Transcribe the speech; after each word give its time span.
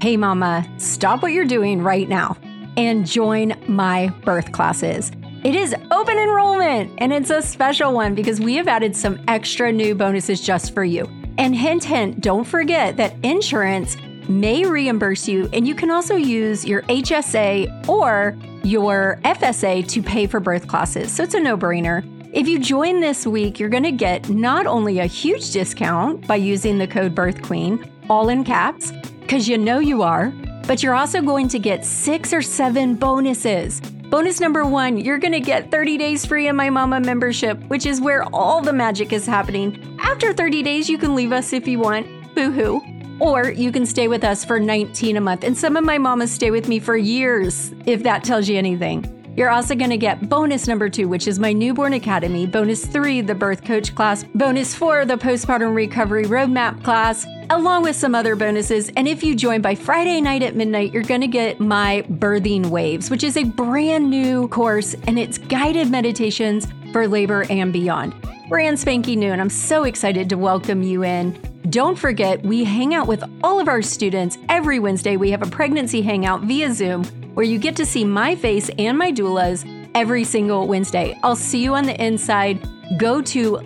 Hey, 0.00 0.16
mama, 0.16 0.64
stop 0.76 1.22
what 1.22 1.32
you're 1.32 1.44
doing 1.44 1.82
right 1.82 2.08
now 2.08 2.36
and 2.76 3.04
join 3.04 3.54
my 3.66 4.10
birth 4.24 4.52
classes. 4.52 5.10
It 5.42 5.56
is 5.56 5.74
open 5.90 6.16
enrollment 6.16 6.92
and 6.98 7.12
it's 7.12 7.30
a 7.30 7.42
special 7.42 7.92
one 7.92 8.14
because 8.14 8.38
we 8.38 8.54
have 8.54 8.68
added 8.68 8.94
some 8.94 9.20
extra 9.26 9.72
new 9.72 9.96
bonuses 9.96 10.40
just 10.40 10.72
for 10.72 10.84
you. 10.84 11.04
And 11.36 11.52
hint, 11.52 11.82
hint, 11.82 12.20
don't 12.20 12.44
forget 12.44 12.96
that 12.96 13.16
insurance 13.24 13.96
may 14.28 14.64
reimburse 14.64 15.26
you, 15.26 15.48
and 15.52 15.66
you 15.66 15.74
can 15.74 15.90
also 15.90 16.14
use 16.14 16.64
your 16.64 16.82
HSA 16.82 17.88
or 17.88 18.36
your 18.62 19.18
FSA 19.24 19.88
to 19.88 20.00
pay 20.00 20.28
for 20.28 20.38
birth 20.38 20.68
classes. 20.68 21.10
So 21.10 21.24
it's 21.24 21.34
a 21.34 21.40
no 21.40 21.56
brainer. 21.56 22.04
If 22.32 22.46
you 22.46 22.60
join 22.60 23.00
this 23.00 23.26
week, 23.26 23.58
you're 23.58 23.68
going 23.68 23.82
to 23.82 23.90
get 23.90 24.28
not 24.28 24.66
only 24.66 25.00
a 25.00 25.06
huge 25.06 25.50
discount 25.50 26.24
by 26.28 26.36
using 26.36 26.78
the 26.78 26.86
code 26.86 27.16
BirthQueen, 27.16 27.90
all 28.08 28.28
in 28.28 28.44
caps, 28.44 28.92
because 29.28 29.46
you 29.46 29.58
know 29.58 29.78
you 29.78 30.02
are, 30.02 30.32
but 30.66 30.82
you're 30.82 30.94
also 30.94 31.20
going 31.20 31.48
to 31.48 31.58
get 31.58 31.84
six 31.84 32.32
or 32.32 32.40
seven 32.40 32.94
bonuses. 32.94 33.78
Bonus 34.08 34.40
number 34.40 34.64
one, 34.64 34.96
you're 34.96 35.18
going 35.18 35.34
to 35.34 35.40
get 35.40 35.70
30 35.70 35.98
days 35.98 36.24
free 36.24 36.48
in 36.48 36.56
my 36.56 36.70
mama 36.70 36.98
membership, 36.98 37.62
which 37.64 37.84
is 37.84 38.00
where 38.00 38.24
all 38.34 38.62
the 38.62 38.72
magic 38.72 39.12
is 39.12 39.26
happening. 39.26 39.98
After 40.00 40.32
30 40.32 40.62
days, 40.62 40.88
you 40.88 40.96
can 40.96 41.14
leave 41.14 41.32
us 41.32 41.52
if 41.52 41.68
you 41.68 41.78
want. 41.78 42.06
Boo 42.34 42.50
hoo. 42.50 42.80
Or 43.20 43.50
you 43.50 43.70
can 43.70 43.84
stay 43.84 44.08
with 44.08 44.24
us 44.24 44.46
for 44.46 44.58
19 44.58 45.18
a 45.18 45.20
month. 45.20 45.44
And 45.44 45.58
some 45.58 45.76
of 45.76 45.84
my 45.84 45.98
mamas 45.98 46.32
stay 46.32 46.50
with 46.50 46.66
me 46.66 46.78
for 46.78 46.96
years, 46.96 47.74
if 47.84 48.02
that 48.04 48.24
tells 48.24 48.48
you 48.48 48.56
anything. 48.56 49.04
You're 49.36 49.50
also 49.50 49.74
going 49.74 49.90
to 49.90 49.98
get 49.98 50.30
bonus 50.30 50.66
number 50.66 50.88
two, 50.88 51.06
which 51.06 51.28
is 51.28 51.38
my 51.38 51.52
newborn 51.52 51.92
academy, 51.92 52.46
bonus 52.46 52.86
three, 52.86 53.20
the 53.20 53.34
birth 53.34 53.62
coach 53.62 53.94
class, 53.94 54.24
bonus 54.24 54.74
four, 54.74 55.04
the 55.04 55.18
postpartum 55.18 55.74
recovery 55.74 56.24
roadmap 56.24 56.82
class, 56.82 57.26
along 57.50 57.82
with 57.82 57.96
some 57.96 58.14
other 58.14 58.36
bonuses. 58.36 58.90
And 58.96 59.08
if 59.08 59.22
you 59.22 59.34
join 59.34 59.60
by 59.60 59.74
Friday 59.74 60.20
night 60.20 60.42
at 60.42 60.54
midnight, 60.54 60.92
you're 60.92 61.02
going 61.02 61.20
to 61.20 61.28
get 61.28 61.60
my 61.60 62.04
birthing 62.08 62.66
waves, 62.66 63.10
which 63.10 63.24
is 63.24 63.36
a 63.36 63.44
brand 63.44 64.10
new 64.10 64.48
course 64.48 64.94
and 65.06 65.18
it's 65.18 65.38
guided 65.38 65.90
meditations 65.90 66.66
for 66.92 67.08
labor 67.08 67.44
and 67.50 67.72
beyond. 67.72 68.14
Brand 68.48 68.78
spanking 68.78 69.20
new, 69.20 69.30
and 69.30 69.40
I'm 69.42 69.50
so 69.50 69.84
excited 69.84 70.30
to 70.30 70.38
welcome 70.38 70.82
you 70.82 71.04
in. 71.04 71.38
Don't 71.68 71.98
forget, 71.98 72.42
we 72.42 72.64
hang 72.64 72.94
out 72.94 73.06
with 73.06 73.22
all 73.44 73.60
of 73.60 73.68
our 73.68 73.82
students 73.82 74.38
every 74.48 74.78
Wednesday. 74.78 75.18
We 75.18 75.30
have 75.32 75.42
a 75.42 75.50
pregnancy 75.50 76.00
hangout 76.00 76.42
via 76.42 76.72
Zoom 76.72 77.04
where 77.34 77.44
you 77.44 77.58
get 77.58 77.76
to 77.76 77.84
see 77.84 78.04
my 78.04 78.34
face 78.34 78.70
and 78.78 78.96
my 78.96 79.10
doula's 79.10 79.66
every 79.94 80.24
single 80.24 80.66
Wednesday. 80.66 81.18
I'll 81.22 81.36
see 81.36 81.62
you 81.62 81.74
on 81.74 81.84
the 81.84 82.02
inside. 82.02 82.66
Go 82.98 83.20
to 83.20 83.60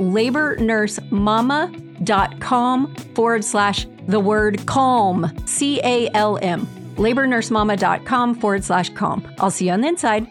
labornursemama.com 2.03 2.95
forward 3.15 3.45
slash 3.45 3.87
the 4.09 4.21
word 4.21 4.67
calm, 4.67 5.33
C 5.47 5.81
A 5.85 6.11
L 6.15 6.39
M. 6.43 6.67
Labornursemama.com 6.97 8.35
forward 8.35 8.65
slash 8.65 8.91
calm. 8.91 9.27
I'll 9.39 9.51
see 9.51 9.67
you 9.67 9.73
on 9.73 9.81
the 9.81 9.89
inside. 9.89 10.27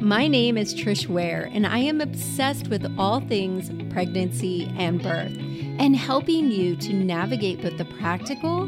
My 0.00 0.26
name 0.26 0.56
is 0.56 0.74
Trish 0.74 1.06
Ware, 1.06 1.50
and 1.52 1.66
I 1.66 1.78
am 1.80 2.00
obsessed 2.00 2.68
with 2.68 2.90
all 2.98 3.20
things 3.20 3.70
pregnancy 3.92 4.72
and 4.78 5.02
birth 5.02 5.36
and 5.78 5.94
helping 5.94 6.50
you 6.50 6.76
to 6.76 6.94
navigate 6.94 7.60
both 7.60 7.76
the 7.76 7.84
practical 7.84 8.62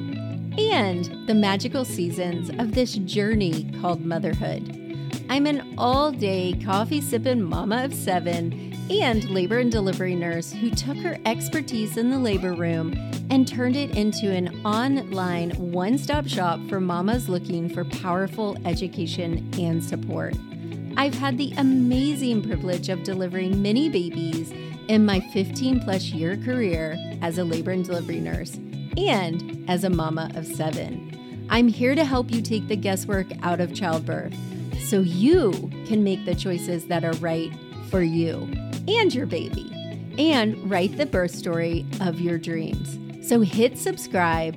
and 0.58 1.26
the 1.26 1.34
magical 1.34 1.86
seasons 1.86 2.50
of 2.58 2.74
this 2.74 2.94
journey 2.94 3.70
called 3.80 4.04
motherhood. 4.04 4.89
I'm 5.30 5.46
an 5.46 5.76
all 5.78 6.10
day 6.10 6.58
coffee 6.64 7.00
sipping 7.00 7.40
mama 7.40 7.84
of 7.84 7.94
seven 7.94 8.76
and 8.90 9.30
labor 9.30 9.60
and 9.60 9.70
delivery 9.70 10.16
nurse 10.16 10.50
who 10.52 10.70
took 10.70 10.96
her 10.96 11.18
expertise 11.24 11.96
in 11.96 12.10
the 12.10 12.18
labor 12.18 12.52
room 12.52 12.94
and 13.30 13.46
turned 13.46 13.76
it 13.76 13.96
into 13.96 14.28
an 14.28 14.60
online 14.66 15.50
one 15.70 15.98
stop 15.98 16.26
shop 16.26 16.58
for 16.68 16.80
mamas 16.80 17.28
looking 17.28 17.72
for 17.72 17.84
powerful 17.84 18.56
education 18.64 19.48
and 19.56 19.84
support. 19.84 20.34
I've 20.96 21.14
had 21.14 21.38
the 21.38 21.52
amazing 21.58 22.42
privilege 22.42 22.88
of 22.88 23.04
delivering 23.04 23.62
many 23.62 23.88
babies 23.88 24.50
in 24.88 25.06
my 25.06 25.20
15 25.32 25.78
plus 25.84 26.06
year 26.06 26.38
career 26.38 26.96
as 27.22 27.38
a 27.38 27.44
labor 27.44 27.70
and 27.70 27.84
delivery 27.84 28.18
nurse 28.18 28.56
and 28.96 29.64
as 29.70 29.84
a 29.84 29.90
mama 29.90 30.32
of 30.34 30.44
seven. 30.44 31.46
I'm 31.48 31.68
here 31.68 31.94
to 31.94 32.04
help 32.04 32.32
you 32.32 32.42
take 32.42 32.66
the 32.66 32.74
guesswork 32.74 33.28
out 33.44 33.60
of 33.60 33.72
childbirth 33.72 34.34
so 34.80 35.00
you 35.00 35.52
can 35.86 36.02
make 36.02 36.24
the 36.24 36.34
choices 36.34 36.86
that 36.86 37.04
are 37.04 37.14
right 37.14 37.52
for 37.90 38.02
you 38.02 38.48
and 38.88 39.14
your 39.14 39.26
baby 39.26 39.70
and 40.18 40.70
write 40.70 40.96
the 40.96 41.06
birth 41.06 41.34
story 41.34 41.86
of 42.00 42.20
your 42.20 42.38
dreams. 42.38 42.98
So 43.26 43.40
hit 43.40 43.78
subscribe 43.78 44.54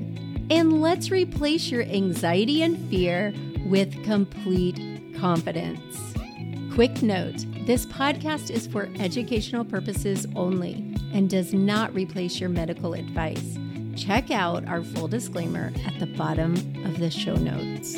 and 0.49 0.81
let's 0.81 1.11
replace 1.11 1.71
your 1.71 1.83
anxiety 1.83 2.63
and 2.63 2.77
fear 2.89 3.33
with 3.65 4.03
complete 4.03 4.79
confidence. 5.17 6.15
Quick 6.73 7.01
note 7.01 7.45
this 7.65 7.85
podcast 7.85 8.49
is 8.49 8.67
for 8.67 8.89
educational 8.99 9.63
purposes 9.63 10.27
only 10.35 10.93
and 11.13 11.29
does 11.29 11.53
not 11.53 11.93
replace 11.93 12.39
your 12.39 12.49
medical 12.49 12.93
advice. 12.93 13.57
Check 13.95 14.31
out 14.31 14.67
our 14.67 14.83
full 14.83 15.07
disclaimer 15.07 15.71
at 15.85 15.99
the 15.99 16.07
bottom 16.07 16.53
of 16.83 16.99
the 16.99 17.11
show 17.11 17.35
notes. 17.35 17.95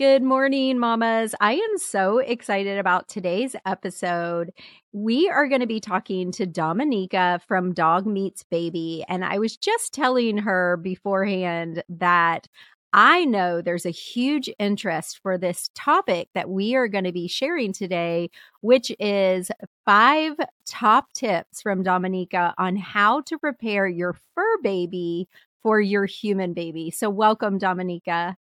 Good 0.00 0.22
morning, 0.22 0.78
mamas. 0.78 1.34
I 1.42 1.56
am 1.56 1.76
so 1.76 2.20
excited 2.20 2.78
about 2.78 3.06
today's 3.06 3.54
episode. 3.66 4.50
We 4.94 5.28
are 5.28 5.46
going 5.46 5.60
to 5.60 5.66
be 5.66 5.78
talking 5.78 6.32
to 6.32 6.46
Dominika 6.46 7.42
from 7.42 7.74
Dog 7.74 8.06
Meets 8.06 8.42
Baby. 8.44 9.04
And 9.08 9.26
I 9.26 9.38
was 9.38 9.58
just 9.58 9.92
telling 9.92 10.38
her 10.38 10.78
beforehand 10.78 11.84
that 11.90 12.48
I 12.94 13.26
know 13.26 13.60
there's 13.60 13.84
a 13.84 13.90
huge 13.90 14.48
interest 14.58 15.20
for 15.22 15.36
this 15.36 15.68
topic 15.74 16.30
that 16.32 16.48
we 16.48 16.74
are 16.76 16.88
going 16.88 17.04
to 17.04 17.12
be 17.12 17.28
sharing 17.28 17.74
today, 17.74 18.30
which 18.62 18.90
is 18.98 19.50
five 19.84 20.32
top 20.64 21.12
tips 21.12 21.60
from 21.60 21.84
Dominika 21.84 22.54
on 22.56 22.74
how 22.76 23.20
to 23.20 23.38
prepare 23.38 23.86
your 23.86 24.16
fur 24.34 24.62
baby 24.62 25.28
for 25.62 25.78
your 25.78 26.06
human 26.06 26.54
baby. 26.54 26.90
So, 26.90 27.10
welcome, 27.10 27.58
Dominika. 27.58 28.36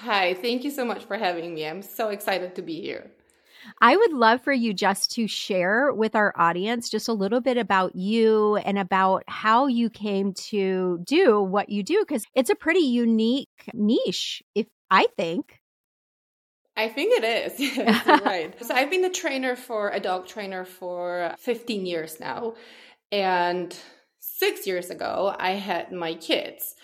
Hi, 0.00 0.34
thank 0.34 0.62
you 0.62 0.70
so 0.70 0.84
much 0.84 1.04
for 1.04 1.16
having 1.16 1.54
me. 1.54 1.66
I'm 1.66 1.82
so 1.82 2.10
excited 2.10 2.54
to 2.56 2.62
be 2.62 2.80
here. 2.82 3.10
I 3.80 3.96
would 3.96 4.12
love 4.12 4.42
for 4.42 4.52
you 4.52 4.74
just 4.74 5.10
to 5.12 5.26
share 5.26 5.92
with 5.92 6.14
our 6.14 6.34
audience 6.36 6.88
just 6.88 7.08
a 7.08 7.12
little 7.12 7.40
bit 7.40 7.56
about 7.56 7.96
you 7.96 8.56
and 8.56 8.78
about 8.78 9.24
how 9.26 9.66
you 9.66 9.90
came 9.90 10.34
to 10.34 11.00
do 11.04 11.40
what 11.40 11.70
you 11.70 11.82
do 11.82 12.04
because 12.06 12.24
it's 12.34 12.50
a 12.50 12.54
pretty 12.54 12.80
unique 12.80 13.48
niche, 13.72 14.42
if 14.54 14.66
I 14.90 15.06
think. 15.16 15.60
I 16.76 16.88
think 16.88 17.22
it 17.22 17.24
is. 17.24 17.58
Yes, 17.76 18.06
right. 18.06 18.64
so 18.64 18.74
I've 18.74 18.90
been 18.90 19.04
a 19.04 19.10
trainer 19.10 19.56
for 19.56 19.90
a 19.90 19.98
dog 19.98 20.26
trainer 20.26 20.64
for 20.64 21.34
15 21.38 21.86
years 21.86 22.20
now. 22.20 22.54
And 23.10 23.74
six 24.20 24.66
years 24.66 24.90
ago, 24.90 25.34
I 25.38 25.52
had 25.52 25.90
my 25.90 26.14
kids. 26.14 26.74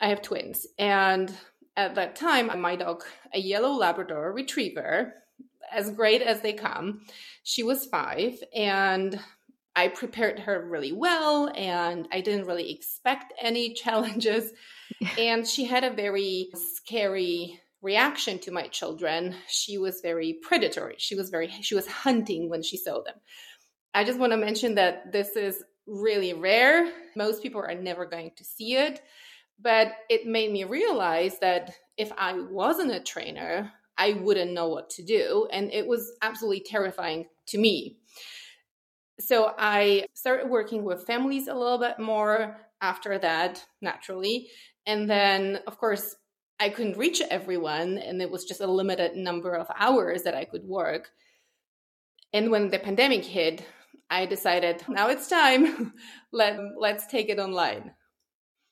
I 0.00 0.08
have 0.08 0.22
twins. 0.22 0.66
And 0.78 1.32
at 1.80 1.94
that 1.94 2.16
time, 2.16 2.50
my 2.60 2.76
dog, 2.76 3.04
a 3.32 3.38
yellow 3.38 3.72
Labrador 3.72 4.32
retriever, 4.32 5.14
as 5.72 5.90
great 5.90 6.22
as 6.22 6.40
they 6.40 6.52
come. 6.52 7.02
She 7.42 7.62
was 7.62 7.86
five, 7.86 8.42
and 8.54 9.18
I 9.74 9.88
prepared 9.88 10.40
her 10.40 10.66
really 10.68 10.92
well, 10.92 11.50
and 11.56 12.06
I 12.12 12.20
didn't 12.20 12.46
really 12.46 12.70
expect 12.72 13.32
any 13.40 13.72
challenges. 13.82 14.52
and 15.18 15.46
she 15.46 15.64
had 15.64 15.84
a 15.84 15.90
very 15.90 16.50
scary 16.54 17.60
reaction 17.82 18.38
to 18.40 18.50
my 18.50 18.66
children. 18.68 19.34
She 19.48 19.78
was 19.78 20.00
very 20.02 20.38
predatory. 20.42 20.96
She 20.98 21.14
was 21.14 21.30
very 21.30 21.48
she 21.62 21.74
was 21.74 21.86
hunting 21.86 22.50
when 22.50 22.62
she 22.62 22.76
saw 22.76 23.02
them. 23.02 23.14
I 23.94 24.04
just 24.04 24.18
want 24.18 24.32
to 24.32 24.36
mention 24.36 24.74
that 24.74 25.12
this 25.12 25.30
is 25.36 25.64
really 25.86 26.34
rare. 26.34 26.92
Most 27.16 27.42
people 27.42 27.62
are 27.62 27.74
never 27.74 28.04
going 28.04 28.32
to 28.36 28.44
see 28.44 28.76
it, 28.76 29.00
but 29.62 29.92
it 30.08 30.26
made 30.26 30.52
me 30.52 30.64
realize 30.64 31.38
that 31.40 31.72
if 31.96 32.12
I 32.16 32.32
wasn't 32.32 32.92
a 32.92 33.00
trainer, 33.00 33.72
I 33.98 34.14
wouldn't 34.14 34.52
know 34.52 34.68
what 34.68 34.90
to 34.90 35.02
do. 35.02 35.48
And 35.52 35.72
it 35.72 35.86
was 35.86 36.12
absolutely 36.22 36.64
terrifying 36.64 37.26
to 37.48 37.58
me. 37.58 37.98
So 39.18 39.52
I 39.58 40.06
started 40.14 40.48
working 40.48 40.84
with 40.84 41.06
families 41.06 41.48
a 41.48 41.54
little 41.54 41.78
bit 41.78 41.98
more 41.98 42.56
after 42.80 43.18
that, 43.18 43.64
naturally. 43.82 44.48
And 44.86 45.08
then, 45.10 45.60
of 45.66 45.78
course, 45.78 46.16
I 46.58 46.70
couldn't 46.70 46.96
reach 46.96 47.20
everyone, 47.30 47.98
and 47.98 48.20
it 48.20 48.30
was 48.30 48.44
just 48.44 48.60
a 48.60 48.66
limited 48.66 49.16
number 49.16 49.54
of 49.54 49.66
hours 49.78 50.22
that 50.22 50.34
I 50.34 50.44
could 50.44 50.64
work. 50.64 51.10
And 52.32 52.50
when 52.50 52.70
the 52.70 52.78
pandemic 52.78 53.24
hit, 53.24 53.64
I 54.08 54.26
decided 54.26 54.82
now 54.88 55.08
it's 55.08 55.28
time. 55.28 55.92
Let 56.32 56.58
let's 56.78 57.06
take 57.06 57.28
it 57.28 57.38
online. 57.38 57.92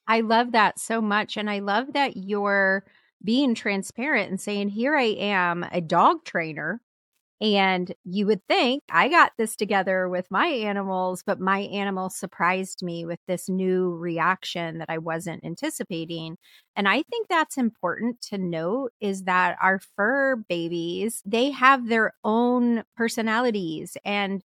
I 0.08 0.20
love 0.22 0.52
that 0.52 0.78
so 0.78 1.00
much 1.02 1.36
and 1.36 1.50
I 1.50 1.58
love 1.60 1.92
that 1.92 2.16
you're 2.16 2.84
being 3.24 3.54
transparent 3.54 4.30
and 4.30 4.40
saying, 4.40 4.70
Here 4.70 4.96
I 4.96 5.04
am, 5.18 5.64
a 5.72 5.80
dog 5.80 6.24
trainer 6.24 6.80
And 7.42 7.92
you 8.04 8.26
would 8.26 8.42
think 8.48 8.84
I 8.90 9.08
got 9.08 9.32
this 9.38 9.56
together 9.56 10.08
with 10.08 10.30
my 10.30 10.46
animals, 10.48 11.22
but 11.26 11.40
my 11.40 11.60
animal 11.60 12.10
surprised 12.10 12.82
me 12.82 13.06
with 13.06 13.20
this 13.28 13.48
new 13.48 13.96
reaction 13.96 14.78
that 14.78 14.90
I 14.90 14.98
wasn't 14.98 15.44
anticipating. 15.44 16.38
And 16.76 16.88
I 16.88 17.02
think 17.10 17.28
that's 17.28 17.58
important 17.58 18.22
to 18.30 18.38
note 18.38 18.92
is 19.00 19.24
that 19.24 19.58
our 19.62 19.80
fur 19.96 20.36
babies, 20.48 21.22
they 21.26 21.50
have 21.52 21.88
their 21.88 22.14
own 22.24 22.84
personalities 22.96 23.96
and 24.04 24.42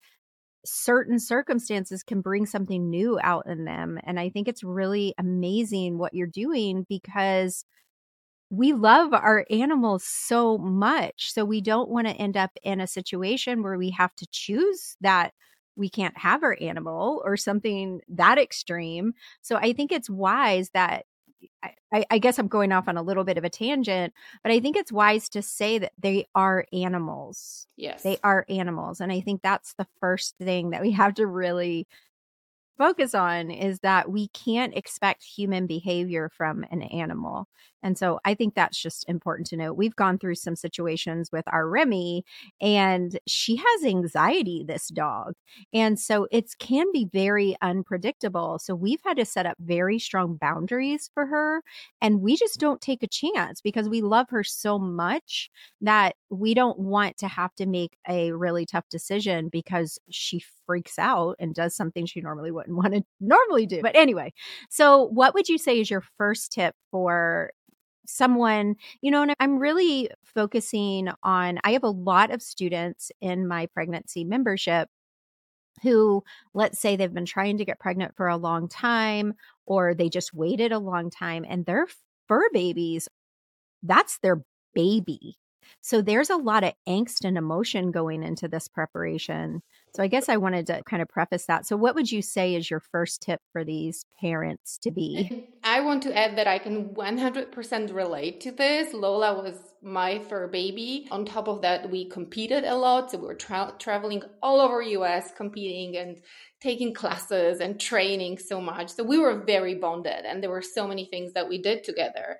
certain 0.64 1.18
circumstances 1.18 2.02
can 2.02 2.20
bring 2.20 2.46
something 2.46 2.90
new 2.90 3.18
out 3.22 3.46
in 3.46 3.64
them. 3.64 3.98
And 4.04 4.20
I 4.20 4.30
think 4.30 4.48
it's 4.48 4.64
really 4.64 5.14
amazing 5.18 5.98
what 5.98 6.14
you're 6.14 6.26
doing 6.26 6.86
because 6.88 7.64
we 8.50 8.72
love 8.72 9.12
our 9.14 9.46
animals 9.50 10.04
so 10.04 10.58
much. 10.58 11.32
So 11.32 11.44
we 11.44 11.60
don't 11.60 11.88
want 11.90 12.08
to 12.08 12.14
end 12.14 12.36
up 12.36 12.50
in 12.62 12.80
a 12.80 12.86
situation 12.86 13.62
where 13.62 13.78
we 13.78 13.90
have 13.90 14.14
to 14.16 14.26
choose 14.30 14.96
that 15.00 15.32
we 15.76 15.88
can't 15.88 16.16
have 16.18 16.42
our 16.42 16.56
animal 16.60 17.22
or 17.24 17.36
something 17.36 18.00
that 18.08 18.38
extreme. 18.38 19.14
So 19.40 19.56
I 19.56 19.72
think 19.72 19.92
it's 19.92 20.10
wise 20.10 20.70
that 20.70 21.06
I, 21.92 22.04
I, 22.10 22.18
guess 22.18 22.38
I'm 22.38 22.48
going 22.48 22.72
off 22.72 22.88
on 22.88 22.96
a 22.96 23.02
little 23.02 23.24
bit 23.24 23.38
of 23.38 23.44
a 23.44 23.50
tangent, 23.50 24.12
but 24.42 24.52
I 24.52 24.60
think 24.60 24.76
it's 24.76 24.92
wise 24.92 25.28
to 25.30 25.42
say 25.42 25.78
that 25.78 25.92
they 25.98 26.26
are 26.34 26.66
animals. 26.72 27.66
Yes. 27.76 28.02
They 28.02 28.18
are 28.22 28.44
animals. 28.48 29.00
And 29.00 29.10
I 29.10 29.20
think 29.20 29.42
that's 29.42 29.74
the 29.74 29.86
first 30.00 30.36
thing 30.38 30.70
that 30.70 30.82
we 30.82 30.92
have 30.92 31.14
to 31.14 31.26
really 31.26 31.86
focus 32.80 33.14
on 33.14 33.50
is 33.50 33.80
that 33.80 34.10
we 34.10 34.28
can't 34.28 34.74
expect 34.74 35.22
human 35.22 35.66
behavior 35.66 36.30
from 36.34 36.64
an 36.70 36.80
animal. 36.80 37.46
And 37.82 37.98
so 37.98 38.20
I 38.24 38.34
think 38.34 38.54
that's 38.54 38.80
just 38.80 39.06
important 39.06 39.48
to 39.48 39.56
note. 39.56 39.74
We've 39.74 39.96
gone 39.96 40.18
through 40.18 40.36
some 40.36 40.56
situations 40.56 41.30
with 41.30 41.44
our 41.52 41.68
Remy 41.68 42.24
and 42.60 43.18
she 43.26 43.56
has 43.56 43.84
anxiety 43.84 44.64
this 44.66 44.88
dog. 44.88 45.34
And 45.74 45.98
so 45.98 46.26
it 46.30 46.50
can 46.58 46.86
be 46.92 47.06
very 47.12 47.54
unpredictable. 47.60 48.58
So 48.58 48.74
we've 48.74 49.00
had 49.04 49.18
to 49.18 49.26
set 49.26 49.44
up 49.44 49.56
very 49.60 49.98
strong 49.98 50.36
boundaries 50.36 51.10
for 51.12 51.26
her 51.26 51.62
and 52.00 52.22
we 52.22 52.34
just 52.34 52.58
don't 52.60 52.80
take 52.80 53.02
a 53.02 53.06
chance 53.08 53.60
because 53.60 53.90
we 53.90 54.00
love 54.00 54.26
her 54.30 54.42
so 54.44 54.78
much 54.78 55.50
that 55.82 56.16
we 56.30 56.54
don't 56.54 56.78
want 56.78 57.18
to 57.18 57.28
have 57.28 57.54
to 57.56 57.66
make 57.66 57.96
a 58.08 58.32
really 58.32 58.64
tough 58.64 58.88
decision 58.90 59.50
because 59.50 59.98
she 60.10 60.40
freaks 60.70 61.00
out 61.00 61.34
and 61.40 61.52
does 61.52 61.74
something 61.74 62.06
she 62.06 62.20
normally 62.20 62.52
wouldn't 62.52 62.76
want 62.76 62.94
to 62.94 63.02
normally 63.18 63.66
do. 63.66 63.80
But 63.82 63.96
anyway, 63.96 64.32
so 64.68 65.08
what 65.08 65.34
would 65.34 65.48
you 65.48 65.58
say 65.58 65.80
is 65.80 65.90
your 65.90 66.04
first 66.16 66.52
tip 66.52 66.76
for 66.92 67.50
someone, 68.06 68.76
you 69.00 69.10
know, 69.10 69.22
and 69.22 69.34
I'm 69.40 69.58
really 69.58 70.10
focusing 70.24 71.08
on, 71.24 71.58
I 71.64 71.72
have 71.72 71.82
a 71.82 71.90
lot 71.90 72.30
of 72.30 72.40
students 72.40 73.10
in 73.20 73.48
my 73.48 73.66
pregnancy 73.66 74.22
membership 74.22 74.88
who, 75.82 76.22
let's 76.54 76.80
say, 76.80 76.94
they've 76.94 77.12
been 77.12 77.26
trying 77.26 77.58
to 77.58 77.64
get 77.64 77.80
pregnant 77.80 78.14
for 78.16 78.28
a 78.28 78.36
long 78.36 78.68
time 78.68 79.34
or 79.66 79.92
they 79.92 80.08
just 80.08 80.32
waited 80.32 80.70
a 80.70 80.78
long 80.78 81.10
time 81.10 81.44
and 81.48 81.66
their 81.66 81.88
fur 82.28 82.48
babies, 82.52 83.08
that's 83.82 84.18
their 84.18 84.42
baby. 84.72 85.36
So 85.80 86.00
there's 86.00 86.30
a 86.30 86.36
lot 86.36 86.62
of 86.62 86.74
angst 86.88 87.24
and 87.24 87.36
emotion 87.36 87.90
going 87.90 88.22
into 88.22 88.46
this 88.46 88.68
preparation. 88.68 89.62
So 89.94 90.02
I 90.02 90.06
guess 90.06 90.28
I 90.28 90.36
wanted 90.36 90.66
to 90.68 90.82
kind 90.84 91.02
of 91.02 91.08
preface 91.08 91.46
that. 91.46 91.66
So 91.66 91.76
what 91.76 91.94
would 91.94 92.10
you 92.10 92.22
say 92.22 92.54
is 92.54 92.70
your 92.70 92.80
first 92.80 93.22
tip 93.22 93.40
for 93.52 93.64
these 93.64 94.04
parents 94.20 94.78
to 94.78 94.90
be? 94.90 95.48
I 95.64 95.80
want 95.80 96.02
to 96.04 96.16
add 96.16 96.38
that 96.38 96.46
I 96.46 96.58
can 96.58 96.90
100% 96.90 97.94
relate 97.94 98.40
to 98.42 98.52
this. 98.52 98.94
Lola 98.94 99.42
was 99.42 99.56
my 99.82 100.18
fur 100.18 100.46
baby. 100.46 101.08
On 101.10 101.24
top 101.24 101.48
of 101.48 101.62
that, 101.62 101.90
we 101.90 102.08
competed 102.08 102.64
a 102.64 102.74
lot. 102.74 103.10
So 103.10 103.18
we 103.18 103.26
were 103.26 103.34
tra- 103.34 103.74
traveling 103.78 104.22
all 104.42 104.60
over 104.60 104.80
US 104.80 105.32
competing 105.36 105.96
and 105.96 106.20
taking 106.60 106.94
classes 106.94 107.60
and 107.60 107.80
training 107.80 108.38
so 108.38 108.60
much. 108.60 108.90
So 108.90 109.02
we 109.02 109.18
were 109.18 109.42
very 109.44 109.74
bonded 109.74 110.24
and 110.24 110.42
there 110.42 110.50
were 110.50 110.62
so 110.62 110.86
many 110.86 111.06
things 111.06 111.32
that 111.32 111.48
we 111.48 111.60
did 111.60 111.82
together. 111.84 112.38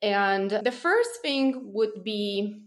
And 0.00 0.50
the 0.50 0.72
first 0.72 1.20
thing 1.22 1.72
would 1.72 2.04
be 2.04 2.62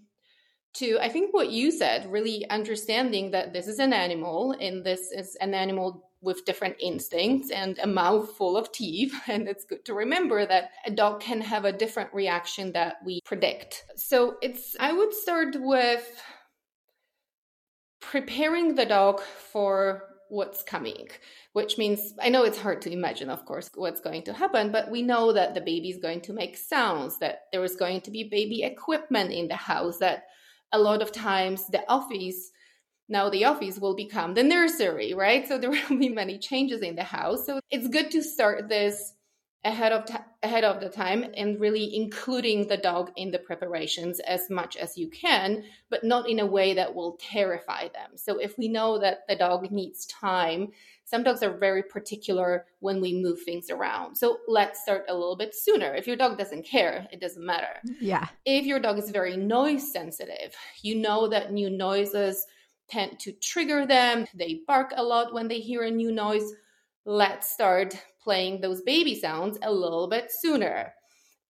to, 0.75 0.97
I 1.01 1.09
think 1.09 1.33
what 1.33 1.51
you 1.51 1.71
said, 1.71 2.11
really 2.11 2.49
understanding 2.49 3.31
that 3.31 3.53
this 3.53 3.67
is 3.67 3.79
an 3.79 3.93
animal 3.93 4.55
and 4.59 4.85
this 4.85 5.11
is 5.11 5.35
an 5.41 5.53
animal 5.53 6.09
with 6.21 6.45
different 6.45 6.75
instincts 6.79 7.49
and 7.49 7.79
a 7.79 7.87
mouth 7.87 8.31
full 8.37 8.55
of 8.55 8.71
teeth. 8.71 9.13
And 9.27 9.47
it's 9.47 9.65
good 9.65 9.83
to 9.85 9.93
remember 9.93 10.45
that 10.45 10.71
a 10.85 10.91
dog 10.91 11.19
can 11.19 11.41
have 11.41 11.65
a 11.65 11.71
different 11.71 12.13
reaction 12.13 12.71
that 12.73 12.97
we 13.05 13.21
predict. 13.25 13.85
So 13.95 14.37
it's, 14.41 14.75
I 14.79 14.93
would 14.93 15.13
start 15.13 15.55
with 15.59 16.07
preparing 18.01 18.75
the 18.75 18.85
dog 18.85 19.21
for 19.21 20.03
what's 20.29 20.63
coming, 20.63 21.09
which 21.51 21.77
means 21.77 22.13
I 22.21 22.29
know 22.29 22.43
it's 22.43 22.57
hard 22.57 22.81
to 22.83 22.91
imagine, 22.91 23.29
of 23.29 23.45
course, 23.45 23.69
what's 23.75 23.99
going 23.99 24.23
to 24.23 24.33
happen, 24.33 24.71
but 24.71 24.89
we 24.89 25.01
know 25.01 25.33
that 25.33 25.53
the 25.53 25.61
baby 25.61 25.89
is 25.89 25.97
going 25.97 26.21
to 26.21 26.33
make 26.33 26.55
sounds, 26.55 27.19
that 27.19 27.47
there 27.51 27.63
is 27.63 27.75
going 27.75 28.01
to 28.01 28.11
be 28.11 28.23
baby 28.23 28.63
equipment 28.63 29.31
in 29.31 29.49
the 29.49 29.57
house, 29.57 29.97
that 29.97 30.23
a 30.71 30.79
lot 30.79 31.01
of 31.01 31.11
times 31.11 31.67
the 31.67 31.83
office 31.89 32.51
now 33.09 33.29
the 33.29 33.43
office 33.43 33.77
will 33.77 33.93
become 33.93 34.33
the 34.33 34.43
nursery, 34.43 35.13
right? 35.13 35.45
So 35.45 35.57
there 35.57 35.69
will 35.89 35.97
be 35.97 36.09
many 36.09 36.39
changes 36.39 36.81
in 36.81 36.95
the 36.95 37.03
house. 37.03 37.45
So 37.45 37.59
it's 37.69 37.89
good 37.89 38.09
to 38.11 38.23
start 38.23 38.69
this 38.69 39.13
ahead 39.63 39.91
of 39.91 40.05
t- 40.05 40.15
ahead 40.41 40.63
of 40.63 40.81
the 40.81 40.89
time 40.89 41.23
and 41.35 41.59
really 41.59 41.95
including 41.95 42.67
the 42.67 42.77
dog 42.77 43.11
in 43.15 43.29
the 43.29 43.37
preparations 43.37 44.19
as 44.21 44.49
much 44.49 44.75
as 44.75 44.97
you 44.97 45.07
can 45.09 45.63
but 45.89 46.03
not 46.03 46.27
in 46.27 46.39
a 46.39 46.45
way 46.45 46.73
that 46.73 46.95
will 46.95 47.17
terrify 47.21 47.87
them. 47.89 48.11
So 48.15 48.39
if 48.39 48.57
we 48.57 48.67
know 48.67 48.97
that 48.99 49.19
the 49.27 49.35
dog 49.35 49.71
needs 49.71 50.05
time 50.07 50.69
some 51.05 51.23
dogs 51.23 51.43
are 51.43 51.51
very 51.51 51.83
particular 51.83 52.65
when 52.79 53.01
we 53.01 53.21
move 53.21 53.41
things 53.41 53.69
around. 53.69 54.15
So 54.15 54.37
let's 54.47 54.81
start 54.81 55.03
a 55.09 55.13
little 55.13 55.35
bit 55.35 55.53
sooner. 55.53 55.93
If 55.93 56.07
your 56.07 56.15
dog 56.15 56.37
doesn't 56.37 56.65
care 56.65 57.07
it 57.11 57.21
doesn't 57.21 57.45
matter. 57.45 57.81
Yeah. 57.99 58.27
If 58.45 58.65
your 58.65 58.79
dog 58.79 58.97
is 58.97 59.11
very 59.11 59.37
noise 59.37 59.91
sensitive 59.91 60.55
you 60.81 60.95
know 60.95 61.27
that 61.27 61.53
new 61.53 61.69
noises 61.69 62.47
tend 62.89 63.19
to 63.19 63.31
trigger 63.31 63.85
them. 63.85 64.25
They 64.33 64.61
bark 64.67 64.93
a 64.95 65.03
lot 65.03 65.33
when 65.33 65.47
they 65.47 65.59
hear 65.59 65.83
a 65.83 65.91
new 65.91 66.11
noise 66.11 66.53
let's 67.05 67.51
start 67.51 67.95
playing 68.23 68.61
those 68.61 68.81
baby 68.81 69.19
sounds 69.19 69.57
a 69.63 69.71
little 69.71 70.07
bit 70.07 70.31
sooner 70.31 70.93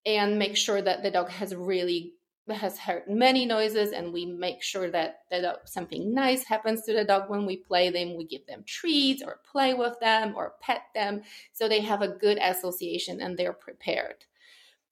and 0.06 0.38
make 0.38 0.56
sure 0.56 0.82
that 0.82 1.02
the 1.02 1.10
dog 1.10 1.30
has 1.30 1.54
really 1.54 2.14
has 2.50 2.76
heard 2.76 3.04
many 3.06 3.46
noises 3.46 3.92
and 3.92 4.12
we 4.12 4.26
make 4.26 4.62
sure 4.62 4.90
that 4.90 5.20
the 5.30 5.40
dog, 5.40 5.56
something 5.64 6.12
nice 6.12 6.42
happens 6.44 6.82
to 6.82 6.92
the 6.92 7.04
dog 7.04 7.30
when 7.30 7.46
we 7.46 7.56
play 7.56 7.88
them. 7.88 8.16
We 8.16 8.26
give 8.26 8.44
them 8.46 8.64
treats 8.66 9.22
or 9.22 9.40
play 9.50 9.74
with 9.74 9.98
them 10.00 10.34
or 10.36 10.54
pet 10.60 10.82
them 10.92 11.22
so 11.52 11.68
they 11.68 11.80
have 11.80 12.02
a 12.02 12.08
good 12.08 12.38
association 12.38 13.20
and 13.20 13.38
they're 13.38 13.52
prepared. 13.52 14.24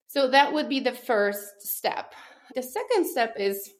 So 0.06 0.30
that 0.30 0.52
would 0.52 0.68
be 0.68 0.78
the 0.78 0.92
first 0.92 1.62
step. 1.62 2.14
The 2.54 2.62
second 2.62 3.06
step 3.06 3.34
is 3.38 3.70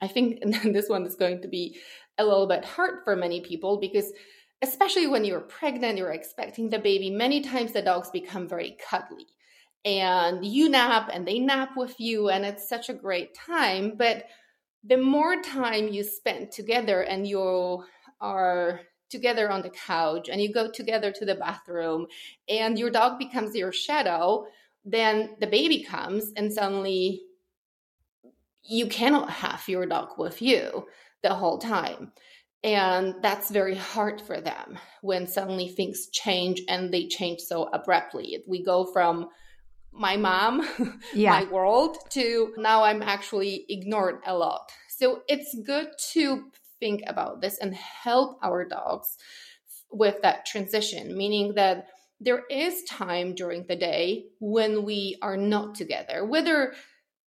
i 0.00 0.06
think 0.06 0.40
this 0.64 0.88
one 0.88 1.04
is 1.04 1.16
going 1.16 1.42
to 1.42 1.48
be 1.48 1.76
a 2.18 2.24
little 2.24 2.46
bit 2.46 2.64
hard 2.64 3.04
for 3.04 3.14
many 3.14 3.40
people 3.40 3.78
because 3.78 4.12
especially 4.62 5.06
when 5.06 5.24
you're 5.24 5.40
pregnant, 5.40 5.98
you're 5.98 6.12
expecting 6.12 6.70
the 6.70 6.78
baby, 6.78 7.10
many 7.10 7.40
times 7.40 7.72
the 7.72 7.82
dogs 7.82 8.10
become 8.10 8.48
very 8.48 8.76
cuddly. 8.88 9.26
And 9.84 10.44
you 10.44 10.68
nap 10.68 11.10
and 11.12 11.26
they 11.26 11.38
nap 11.38 11.70
with 11.76 12.00
you, 12.00 12.28
and 12.28 12.44
it's 12.44 12.68
such 12.68 12.88
a 12.88 12.94
great 12.94 13.34
time. 13.34 13.94
But 13.96 14.24
the 14.82 14.96
more 14.96 15.40
time 15.42 15.88
you 15.88 16.02
spend 16.02 16.50
together 16.50 17.02
and 17.02 17.26
you 17.26 17.84
are 18.20 18.80
together 19.08 19.50
on 19.50 19.62
the 19.62 19.70
couch 19.70 20.28
and 20.28 20.40
you 20.40 20.52
go 20.52 20.70
together 20.70 21.12
to 21.12 21.24
the 21.24 21.34
bathroom 21.34 22.06
and 22.48 22.78
your 22.78 22.90
dog 22.90 23.18
becomes 23.18 23.54
your 23.54 23.72
shadow, 23.72 24.46
then 24.84 25.36
the 25.40 25.46
baby 25.46 25.82
comes 25.82 26.32
and 26.36 26.52
suddenly 26.52 27.22
you 28.64 28.86
cannot 28.86 29.30
have 29.30 29.62
your 29.68 29.86
dog 29.86 30.18
with 30.18 30.42
you 30.42 30.86
the 31.22 31.34
whole 31.34 31.58
time. 31.58 32.12
And 32.66 33.14
that's 33.22 33.48
very 33.48 33.76
hard 33.76 34.20
for 34.20 34.40
them 34.40 34.76
when 35.00 35.28
suddenly 35.28 35.68
things 35.68 36.08
change 36.08 36.60
and 36.68 36.92
they 36.92 37.06
change 37.06 37.40
so 37.40 37.68
abruptly. 37.72 38.42
We 38.48 38.64
go 38.64 38.84
from 38.92 39.28
my 39.92 40.16
mom, 40.16 40.66
yeah. 41.14 41.30
my 41.30 41.44
world, 41.44 41.96
to 42.10 42.52
now 42.56 42.82
I'm 42.82 43.02
actually 43.02 43.66
ignored 43.68 44.18
a 44.26 44.36
lot. 44.36 44.72
So 44.88 45.22
it's 45.28 45.56
good 45.64 45.90
to 46.14 46.50
think 46.80 47.02
about 47.06 47.40
this 47.40 47.56
and 47.58 47.72
help 47.72 48.40
our 48.42 48.64
dogs 48.64 49.16
with 49.92 50.20
that 50.22 50.44
transition, 50.44 51.16
meaning 51.16 51.54
that 51.54 51.86
there 52.18 52.42
is 52.50 52.82
time 52.82 53.36
during 53.36 53.66
the 53.68 53.76
day 53.76 54.24
when 54.40 54.82
we 54.82 55.18
are 55.22 55.36
not 55.36 55.76
together, 55.76 56.24
whether 56.26 56.74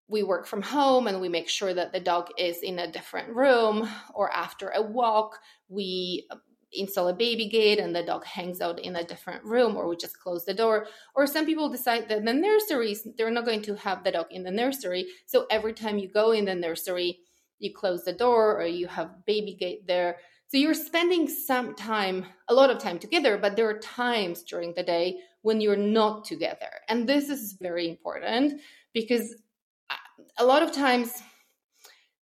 we 0.09 0.23
work 0.23 0.47
from 0.47 0.63
home 0.63 1.07
and 1.07 1.21
we 1.21 1.29
make 1.29 1.49
sure 1.49 1.75
that 1.75 1.93
the 1.93 2.01
dog 2.01 2.29
is 2.39 2.63
in 2.63 2.79
a 2.79 2.91
different 2.91 3.29
room 3.35 3.89
or 4.15 4.31
after 4.33 4.71
a 4.71 4.83
walk 4.83 5.39
we 5.69 6.27
uh, 6.31 6.37
install 6.73 7.09
a 7.09 7.15
baby 7.15 7.49
gate 7.49 7.79
and 7.79 7.97
the 7.97 8.03
dog 8.03 8.25
hangs 8.27 8.61
out 8.61 8.79
in 8.81 8.97
a 8.97 9.05
different 9.05 9.43
room 9.45 9.77
or 9.77 9.89
we 9.89 9.97
just 9.97 10.19
close 10.21 10.45
the 10.45 10.53
door 10.53 10.87
or 11.15 11.27
some 11.27 11.47
people 11.47 11.71
decide 11.71 12.09
that 12.09 12.25
the 12.25 12.33
nurseries 12.33 13.07
they're 13.17 13.31
not 13.31 13.47
going 13.47 13.63
to 13.63 13.75
have 13.75 14.05
the 14.05 14.13
dog 14.13 14.27
in 14.31 14.43
the 14.43 14.51
nursery 14.51 15.07
so 15.27 15.47
every 15.51 15.73
time 15.73 15.99
you 15.99 16.09
go 16.11 16.33
in 16.33 16.45
the 16.45 16.55
nursery 16.55 17.21
you 17.59 17.73
close 17.75 18.05
the 18.05 18.13
door 18.13 18.61
or 18.61 18.67
you 18.67 18.87
have 18.87 19.25
baby 19.27 19.55
gate 19.55 19.87
there. 19.87 20.17
So 20.49 20.57
you're 20.57 20.75
spending 20.75 21.29
some 21.29 21.75
time, 21.75 22.27
a 22.49 22.55
lot 22.55 22.71
of 22.71 22.79
time 22.79 22.99
together, 22.99 23.37
but 23.37 23.57
there 23.57 23.69
are 23.69 23.79
times 23.79 24.43
during 24.43 24.73
the 24.75 24.83
day 24.83 25.19
when 25.43 25.61
you're 25.61 25.77
not 25.77 26.25
together. 26.25 26.71
And 26.89 27.09
this 27.09 27.29
is 27.29 27.57
very 27.61 27.89
important 27.89 28.61
because 28.95 29.35
a 30.39 30.45
lot 30.45 30.63
of 30.63 30.73
times, 30.73 31.23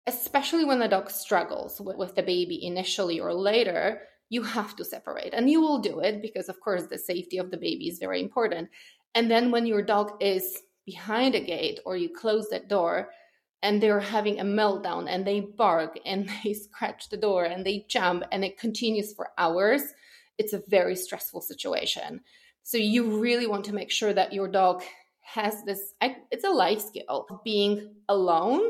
especially 0.06 0.64
when 0.64 0.78
the 0.78 0.88
dog 0.88 1.10
struggles 1.10 1.80
with, 1.80 1.96
with 1.96 2.14
the 2.14 2.22
baby 2.22 2.64
initially 2.64 3.20
or 3.20 3.32
later, 3.32 4.02
you 4.30 4.42
have 4.42 4.74
to 4.76 4.84
separate 4.84 5.34
and 5.34 5.50
you 5.50 5.60
will 5.60 5.78
do 5.78 6.00
it 6.00 6.22
because, 6.22 6.48
of 6.48 6.60
course, 6.60 6.86
the 6.86 6.98
safety 6.98 7.38
of 7.38 7.50
the 7.50 7.56
baby 7.56 7.88
is 7.88 7.98
very 7.98 8.20
important. 8.20 8.68
And 9.14 9.30
then 9.30 9.50
when 9.50 9.66
your 9.66 9.82
dog 9.82 10.12
is 10.20 10.60
behind 10.84 11.34
a 11.34 11.40
gate 11.40 11.80
or 11.86 11.96
you 11.96 12.08
close 12.08 12.48
that 12.50 12.68
door, 12.68 13.10
and 13.64 13.82
they're 13.82 13.98
having 13.98 14.38
a 14.38 14.44
meltdown 14.44 15.06
and 15.08 15.26
they 15.26 15.40
bark 15.40 15.98
and 16.06 16.30
they 16.44 16.52
scratch 16.52 17.08
the 17.08 17.16
door 17.16 17.44
and 17.44 17.66
they 17.66 17.86
jump 17.88 18.22
and 18.30 18.44
it 18.44 18.58
continues 18.58 19.12
for 19.14 19.30
hours, 19.38 19.82
it's 20.38 20.52
a 20.52 20.62
very 20.68 20.94
stressful 20.94 21.40
situation. 21.40 22.20
So 22.62 22.76
you 22.76 23.18
really 23.18 23.46
want 23.46 23.64
to 23.66 23.74
make 23.74 23.90
sure 23.90 24.12
that 24.12 24.32
your 24.32 24.48
dog 24.48 24.82
has 25.24 25.64
this 25.64 25.94
it's 26.00 26.44
a 26.44 26.50
life 26.50 26.80
skill 26.80 27.26
being 27.44 27.94
alone 28.08 28.62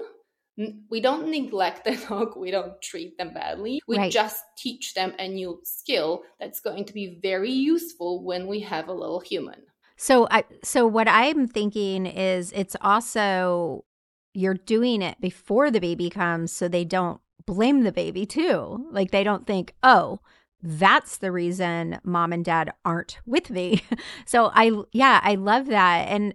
we 0.89 1.01
don't 1.01 1.29
neglect 1.29 1.85
the 1.85 1.97
dog 2.09 2.37
we 2.37 2.51
don't 2.51 2.81
treat 2.81 3.19
them 3.19 3.35
badly 3.35 3.81
we 3.89 3.97
right. 3.97 4.13
just 4.13 4.43
teach 4.57 4.95
them 4.95 5.13
a 5.19 5.29
new 5.29 5.61
skill 5.65 6.23
that's 6.39 6.61
going 6.61 6.85
to 6.85 6.93
be 6.93 7.19
very 7.23 7.51
useful 7.51 8.25
when 8.25 8.47
we 8.47 8.61
have 8.61 8.89
a 8.89 8.93
little 8.93 9.21
human 9.21 9.61
so 9.97 10.29
i 10.31 10.45
so 10.63 10.87
what 10.87 11.09
i'm 11.09 11.49
thinking 11.49 12.07
is 12.07 12.53
it's 12.53 12.77
also 12.81 13.85
you're 14.33 14.55
doing 14.55 15.03
it 15.03 15.21
before 15.21 15.71
the 15.71 15.81
baby 15.81 16.11
comes 16.11 16.53
so 16.53 16.69
they 16.69 16.85
don't 16.85 17.21
blame 17.47 17.83
the 17.83 17.93
baby 17.93 18.27
too. 18.27 18.87
Like 18.91 19.11
they 19.11 19.25
don't 19.25 19.47
think, 19.47 19.75
oh, 19.83 20.21
that's 20.65 21.19
the 21.19 21.31
reason 21.31 22.01
mom 22.05 22.33
and 22.33 22.45
dad 22.45 22.73
aren't 22.85 23.19
with 23.27 23.51
me. 23.51 23.83
so 24.27 24.51
I, 24.55 24.73
yeah, 24.93 25.21
I 25.23 25.35
love 25.35 25.67
that. 25.67 26.09
And 26.09 26.35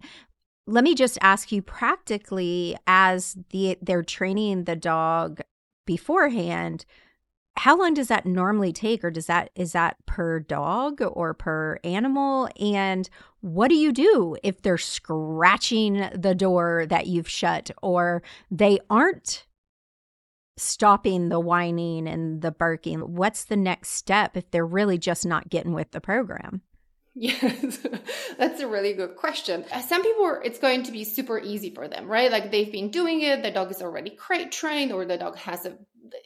let 0.67 0.83
me 0.83 0.93
just 0.93 1.17
ask 1.21 1.51
you 1.51 1.61
practically 1.61 2.77
as 2.85 3.35
the 3.49 3.77
they're 3.81 4.03
training 4.03 4.65
the 4.65 4.75
dog 4.75 5.41
beforehand 5.85 6.85
how 7.57 7.77
long 7.77 7.93
does 7.93 8.07
that 8.07 8.25
normally 8.25 8.71
take 8.71 9.03
or 9.03 9.11
does 9.11 9.25
that 9.25 9.49
is 9.55 9.73
that 9.73 9.97
per 10.05 10.39
dog 10.39 11.01
or 11.01 11.33
per 11.33 11.77
animal 11.83 12.47
and 12.59 13.09
what 13.41 13.67
do 13.69 13.75
you 13.75 13.91
do 13.91 14.37
if 14.43 14.61
they're 14.61 14.77
scratching 14.77 16.09
the 16.13 16.35
door 16.35 16.85
that 16.87 17.07
you've 17.07 17.27
shut 17.27 17.69
or 17.81 18.21
they 18.49 18.79
aren't 18.89 19.45
stopping 20.59 21.29
the 21.29 21.39
whining 21.39 22.07
and 22.07 22.41
the 22.41 22.51
barking 22.51 22.99
what's 23.15 23.45
the 23.45 23.57
next 23.57 23.89
step 23.89 24.35
if 24.37 24.49
they're 24.51 24.65
really 24.65 24.97
just 24.97 25.25
not 25.25 25.49
getting 25.49 25.73
with 25.73 25.91
the 25.91 26.01
program 26.01 26.61
Yes, 27.15 27.79
that's 28.37 28.61
a 28.61 28.67
really 28.67 28.93
good 28.93 29.17
question. 29.17 29.65
Uh, 29.73 29.81
some 29.81 30.03
people, 30.03 30.39
it's 30.41 30.59
going 30.59 30.83
to 30.83 30.91
be 30.91 31.03
super 31.03 31.37
easy 31.37 31.73
for 31.73 31.87
them, 31.87 32.07
right? 32.07 32.31
Like 32.31 32.49
they've 32.49 32.71
been 32.71 32.91
doing 32.91 33.21
it, 33.21 33.43
the 33.43 33.51
dog 33.51 33.71
is 33.71 33.81
already 33.81 34.11
crate 34.11 34.53
trained, 34.53 34.93
or 34.93 35.03
the 35.03 35.17
dog 35.17 35.35
has 35.37 35.65
a 35.65 35.77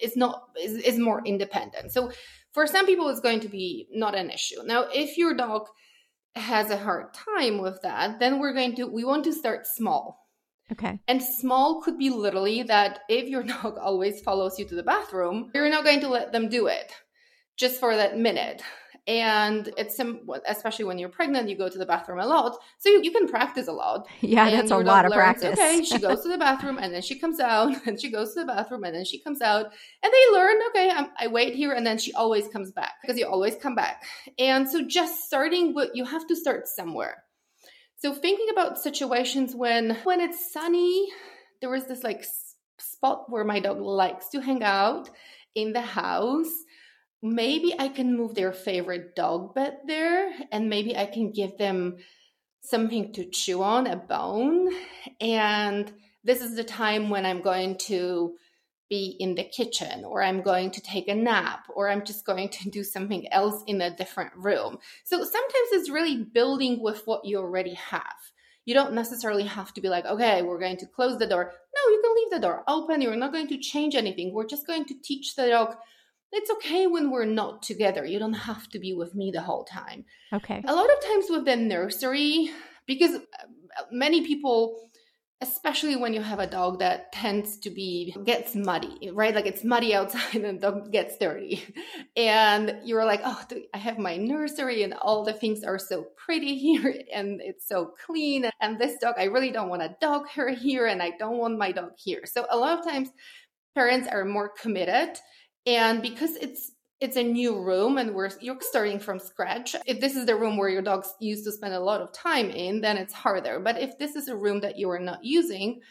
is 0.01 0.15
not 0.15 0.43
is, 0.61 0.73
is 0.73 0.99
more 0.99 1.21
independent. 1.25 1.91
So 1.91 2.11
for 2.53 2.67
some 2.67 2.85
people, 2.85 3.09
it's 3.09 3.21
going 3.21 3.39
to 3.39 3.49
be 3.49 3.87
not 3.91 4.13
an 4.13 4.29
issue. 4.29 4.61
Now, 4.63 4.85
if 4.93 5.17
your 5.17 5.33
dog 5.33 5.67
has 6.35 6.69
a 6.69 6.77
hard 6.77 7.13
time 7.13 7.59
with 7.59 7.81
that, 7.81 8.19
then 8.19 8.39
we're 8.39 8.53
going 8.53 8.75
to 8.75 8.85
we 8.85 9.03
want 9.03 9.23
to 9.23 9.33
start 9.33 9.65
small. 9.65 10.22
Okay. 10.71 10.99
And 11.07 11.21
small 11.21 11.81
could 11.81 11.97
be 11.97 12.09
literally 12.09 12.63
that 12.63 13.01
if 13.09 13.27
your 13.27 13.43
dog 13.55 13.77
always 13.77 14.21
follows 14.21 14.57
you 14.57 14.65
to 14.67 14.75
the 14.75 14.83
bathroom, 14.83 15.51
you're 15.53 15.69
not 15.69 15.83
going 15.83 16.01
to 16.01 16.09
let 16.09 16.31
them 16.31 16.49
do 16.49 16.67
it 16.67 16.91
just 17.57 17.79
for 17.79 17.95
that 17.95 18.17
minute. 18.17 18.61
And 19.05 19.69
it's 19.77 19.97
some 19.97 20.21
especially 20.47 20.85
when 20.85 20.97
you're 20.97 21.09
pregnant 21.09 21.49
you 21.49 21.57
go 21.57 21.67
to 21.67 21.77
the 21.77 21.85
bathroom 21.85 22.19
a 22.19 22.25
lot 22.25 22.57
so 22.79 22.87
you, 22.89 23.03
you 23.03 23.11
can 23.11 23.27
practice 23.27 23.67
a 23.67 23.73
lot. 23.73 24.07
Yeah 24.21 24.49
that's 24.49 24.71
a 24.71 24.77
lot 24.77 25.03
of 25.03 25.11
learns, 25.11 25.41
practice. 25.41 25.59
okay 25.59 25.83
she 25.83 25.97
goes 25.97 26.21
to 26.21 26.29
the 26.29 26.37
bathroom 26.47 26.77
and 26.77 26.93
then 26.93 27.01
she 27.01 27.19
comes 27.19 27.41
out 27.41 27.85
and 27.85 27.99
she 27.99 28.09
goes 28.09 28.33
to 28.33 28.39
the 28.39 28.45
bathroom 28.45 28.85
and 28.85 28.95
then 28.95 29.03
she 29.03 29.19
comes 29.19 29.41
out 29.41 29.65
and 30.03 30.13
they 30.13 30.37
learn 30.37 30.55
okay 30.69 30.89
I'm, 30.89 31.07
i 31.19 31.27
wait 31.27 31.53
here 31.53 31.73
and 31.73 31.85
then 31.85 31.97
she 31.97 32.13
always 32.13 32.47
comes 32.47 32.71
back 32.71 32.93
because 33.01 33.17
you 33.17 33.27
always 33.27 33.57
come 33.57 33.75
back. 33.75 34.03
And 34.39 34.69
so 34.69 34.81
just 34.87 35.25
starting 35.25 35.73
with 35.73 35.89
you 35.93 36.05
have 36.05 36.25
to 36.27 36.35
start 36.37 36.69
somewhere 36.69 37.23
so 38.03 38.13
thinking 38.13 38.47
about 38.51 38.77
situations 38.77 39.55
when 39.55 39.97
when 40.03 40.19
it's 40.19 40.51
sunny 40.51 41.07
there 41.61 41.69
was 41.69 41.85
this 41.85 42.03
like 42.03 42.25
spot 42.79 43.25
where 43.29 43.45
my 43.45 43.59
dog 43.59 43.79
likes 43.79 44.29
to 44.29 44.41
hang 44.41 44.61
out 44.63 45.09
in 45.55 45.71
the 45.71 45.81
house 45.81 46.53
maybe 47.23 47.73
I 47.79 47.87
can 47.87 48.17
move 48.17 48.35
their 48.35 48.51
favorite 48.51 49.15
dog 49.15 49.55
bed 49.55 49.77
there 49.87 50.29
and 50.51 50.69
maybe 50.69 50.95
I 50.95 51.05
can 51.05 51.31
give 51.31 51.57
them 51.57 51.97
something 52.63 53.13
to 53.13 53.25
chew 53.25 53.63
on, 53.63 53.87
a 53.87 53.95
bone. 53.95 54.69
And 55.21 55.91
this 56.23 56.41
is 56.41 56.55
the 56.55 56.63
time 56.63 57.09
when 57.09 57.25
I'm 57.25 57.41
going 57.41 57.77
to 57.89 58.35
be 58.95 59.15
in 59.19 59.35
the 59.35 59.43
kitchen 59.43 60.05
or 60.05 60.21
I'm 60.21 60.41
going 60.41 60.69
to 60.71 60.81
take 60.81 61.07
a 61.07 61.15
nap 61.15 61.61
or 61.75 61.89
I'm 61.89 62.03
just 62.05 62.25
going 62.25 62.49
to 62.49 62.69
do 62.69 62.83
something 62.83 63.23
else 63.31 63.63
in 63.67 63.81
a 63.81 63.95
different 63.95 64.33
room. 64.35 64.77
So 65.03 65.17
sometimes 65.17 65.69
it's 65.71 65.89
really 65.97 66.17
building 66.23 66.81
with 66.81 67.01
what 67.05 67.25
you 67.25 67.37
already 67.37 67.75
have. 67.75 68.19
You 68.65 68.73
don't 68.73 68.93
necessarily 68.93 69.43
have 69.43 69.73
to 69.73 69.81
be 69.81 69.89
like, 69.89 70.05
okay, 70.05 70.41
we're 70.41 70.65
going 70.65 70.77
to 70.77 70.85
close 70.85 71.17
the 71.17 71.27
door. 71.27 71.45
No, 71.75 71.91
you 71.93 72.01
can 72.03 72.15
leave 72.15 72.31
the 72.31 72.47
door 72.47 72.63
open. 72.67 73.01
You're 73.01 73.23
not 73.23 73.33
going 73.33 73.49
to 73.49 73.57
change 73.57 73.95
anything. 73.95 74.33
We're 74.33 74.53
just 74.55 74.67
going 74.67 74.85
to 74.85 74.95
teach 75.03 75.35
the 75.35 75.47
dog 75.47 75.75
it's 76.33 76.49
okay 76.49 76.87
when 76.87 77.11
we're 77.11 77.25
not 77.25 77.61
together. 77.61 78.03
You 78.05 78.19
don't 78.19 78.33
have 78.33 78.67
to 78.69 78.79
be 78.79 78.93
with 78.93 79.13
me 79.13 79.31
the 79.31 79.41
whole 79.41 79.63
time. 79.63 80.03
Okay. 80.33 80.63
A 80.65 80.73
lot 80.73 80.89
of 80.91 81.03
times 81.05 81.27
with 81.29 81.45
the 81.45 81.55
nursery, 81.55 82.49
because 82.87 83.15
uh, 83.15 83.83
many 83.91 84.25
people, 84.25 84.89
especially 85.43 85.97
when 85.97 86.13
you 86.13 86.21
have 86.21 86.39
a 86.39 86.47
dog 86.47 86.79
that 86.79 87.11
tends 87.11 87.57
to 87.57 87.69
be 87.69 88.15
gets 88.23 88.55
muddy, 88.55 89.11
right? 89.11 89.35
Like 89.35 89.45
it's 89.45 89.63
muddy 89.63 89.93
outside 89.93 90.35
and 90.43 90.45
the 90.45 90.53
dog 90.53 90.91
gets 90.91 91.17
dirty. 91.17 91.61
And 92.15 92.79
you're 92.85 93.03
like, 93.03 93.21
oh, 93.25 93.43
I 93.73 93.77
have 93.77 93.99
my 93.99 94.15
nursery 94.15 94.83
and 94.83 94.93
all 94.93 95.25
the 95.25 95.33
things 95.33 95.63
are 95.63 95.77
so 95.77 96.07
pretty 96.15 96.57
here 96.57 96.95
and 97.13 97.41
it's 97.41 97.67
so 97.67 97.91
clean. 98.05 98.49
And 98.61 98.79
this 98.79 98.97
dog, 98.99 99.15
I 99.17 99.25
really 99.25 99.51
don't 99.51 99.69
want 99.69 99.81
a 99.81 99.95
dog 99.99 100.29
hair 100.29 100.49
here 100.67 100.87
and 100.87 101.01
I 101.01 101.11
don't 101.19 101.37
want 101.37 101.57
my 101.57 101.73
dog 101.73 101.91
here. 101.97 102.21
So 102.25 102.45
a 102.49 102.57
lot 102.57 102.79
of 102.79 102.85
times 102.85 103.09
parents 103.75 104.07
are 104.07 104.23
more 104.23 104.49
committed 104.49 105.19
and 105.65 106.01
because 106.01 106.35
it's 106.35 106.71
it's 107.03 107.17
a 107.17 107.23
new 107.23 107.59
room 107.59 107.97
and 107.97 108.15
we're 108.15 108.29
you're 108.39 108.55
starting 108.61 108.97
from 108.97 109.19
scratch. 109.19 109.75
If 109.85 109.99
this 109.99 110.15
is 110.15 110.25
the 110.25 110.37
room 110.37 110.55
where 110.55 110.69
your 110.69 110.81
dogs 110.81 111.13
used 111.19 111.43
to 111.43 111.51
spend 111.51 111.73
a 111.73 111.79
lot 111.79 111.99
of 111.99 112.13
time 112.13 112.49
in, 112.49 112.79
then 112.79 112.95
it's 112.95 113.13
harder. 113.13 113.59
But 113.59 113.77
if 113.77 113.97
this 113.99 114.15
is 114.15 114.29
a 114.29 114.37
room 114.37 114.61
that 114.61 114.77
you 114.77 114.89
are 114.89 114.99
not 114.99 115.19
using, 115.21 115.81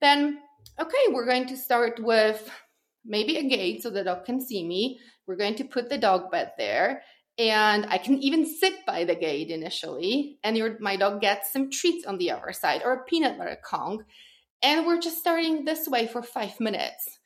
then 0.00 0.40
okay, 0.80 1.04
we're 1.12 1.26
going 1.26 1.46
to 1.46 1.56
start 1.56 2.02
with 2.02 2.50
maybe 3.04 3.36
a 3.36 3.48
gate 3.48 3.84
so 3.84 3.90
the 3.90 4.02
dog 4.02 4.24
can 4.24 4.40
see 4.40 4.66
me. 4.66 4.98
We're 5.28 5.36
going 5.36 5.54
to 5.54 5.64
put 5.64 5.88
the 5.88 5.96
dog 5.96 6.32
bed 6.32 6.50
there. 6.58 7.02
And 7.38 7.86
I 7.86 7.98
can 7.98 8.18
even 8.18 8.44
sit 8.44 8.84
by 8.84 9.04
the 9.04 9.14
gate 9.14 9.50
initially, 9.50 10.40
and 10.42 10.56
your 10.56 10.76
my 10.80 10.96
dog 10.96 11.20
gets 11.20 11.52
some 11.52 11.70
treats 11.70 12.04
on 12.04 12.18
the 12.18 12.32
other 12.32 12.52
side 12.52 12.82
or 12.84 12.94
a 12.94 13.04
peanut 13.04 13.38
butter 13.38 13.58
Kong. 13.64 14.02
And 14.60 14.84
we're 14.84 15.00
just 15.00 15.18
starting 15.18 15.64
this 15.64 15.86
way 15.86 16.08
for 16.08 16.20
five 16.20 16.58
minutes 16.58 17.17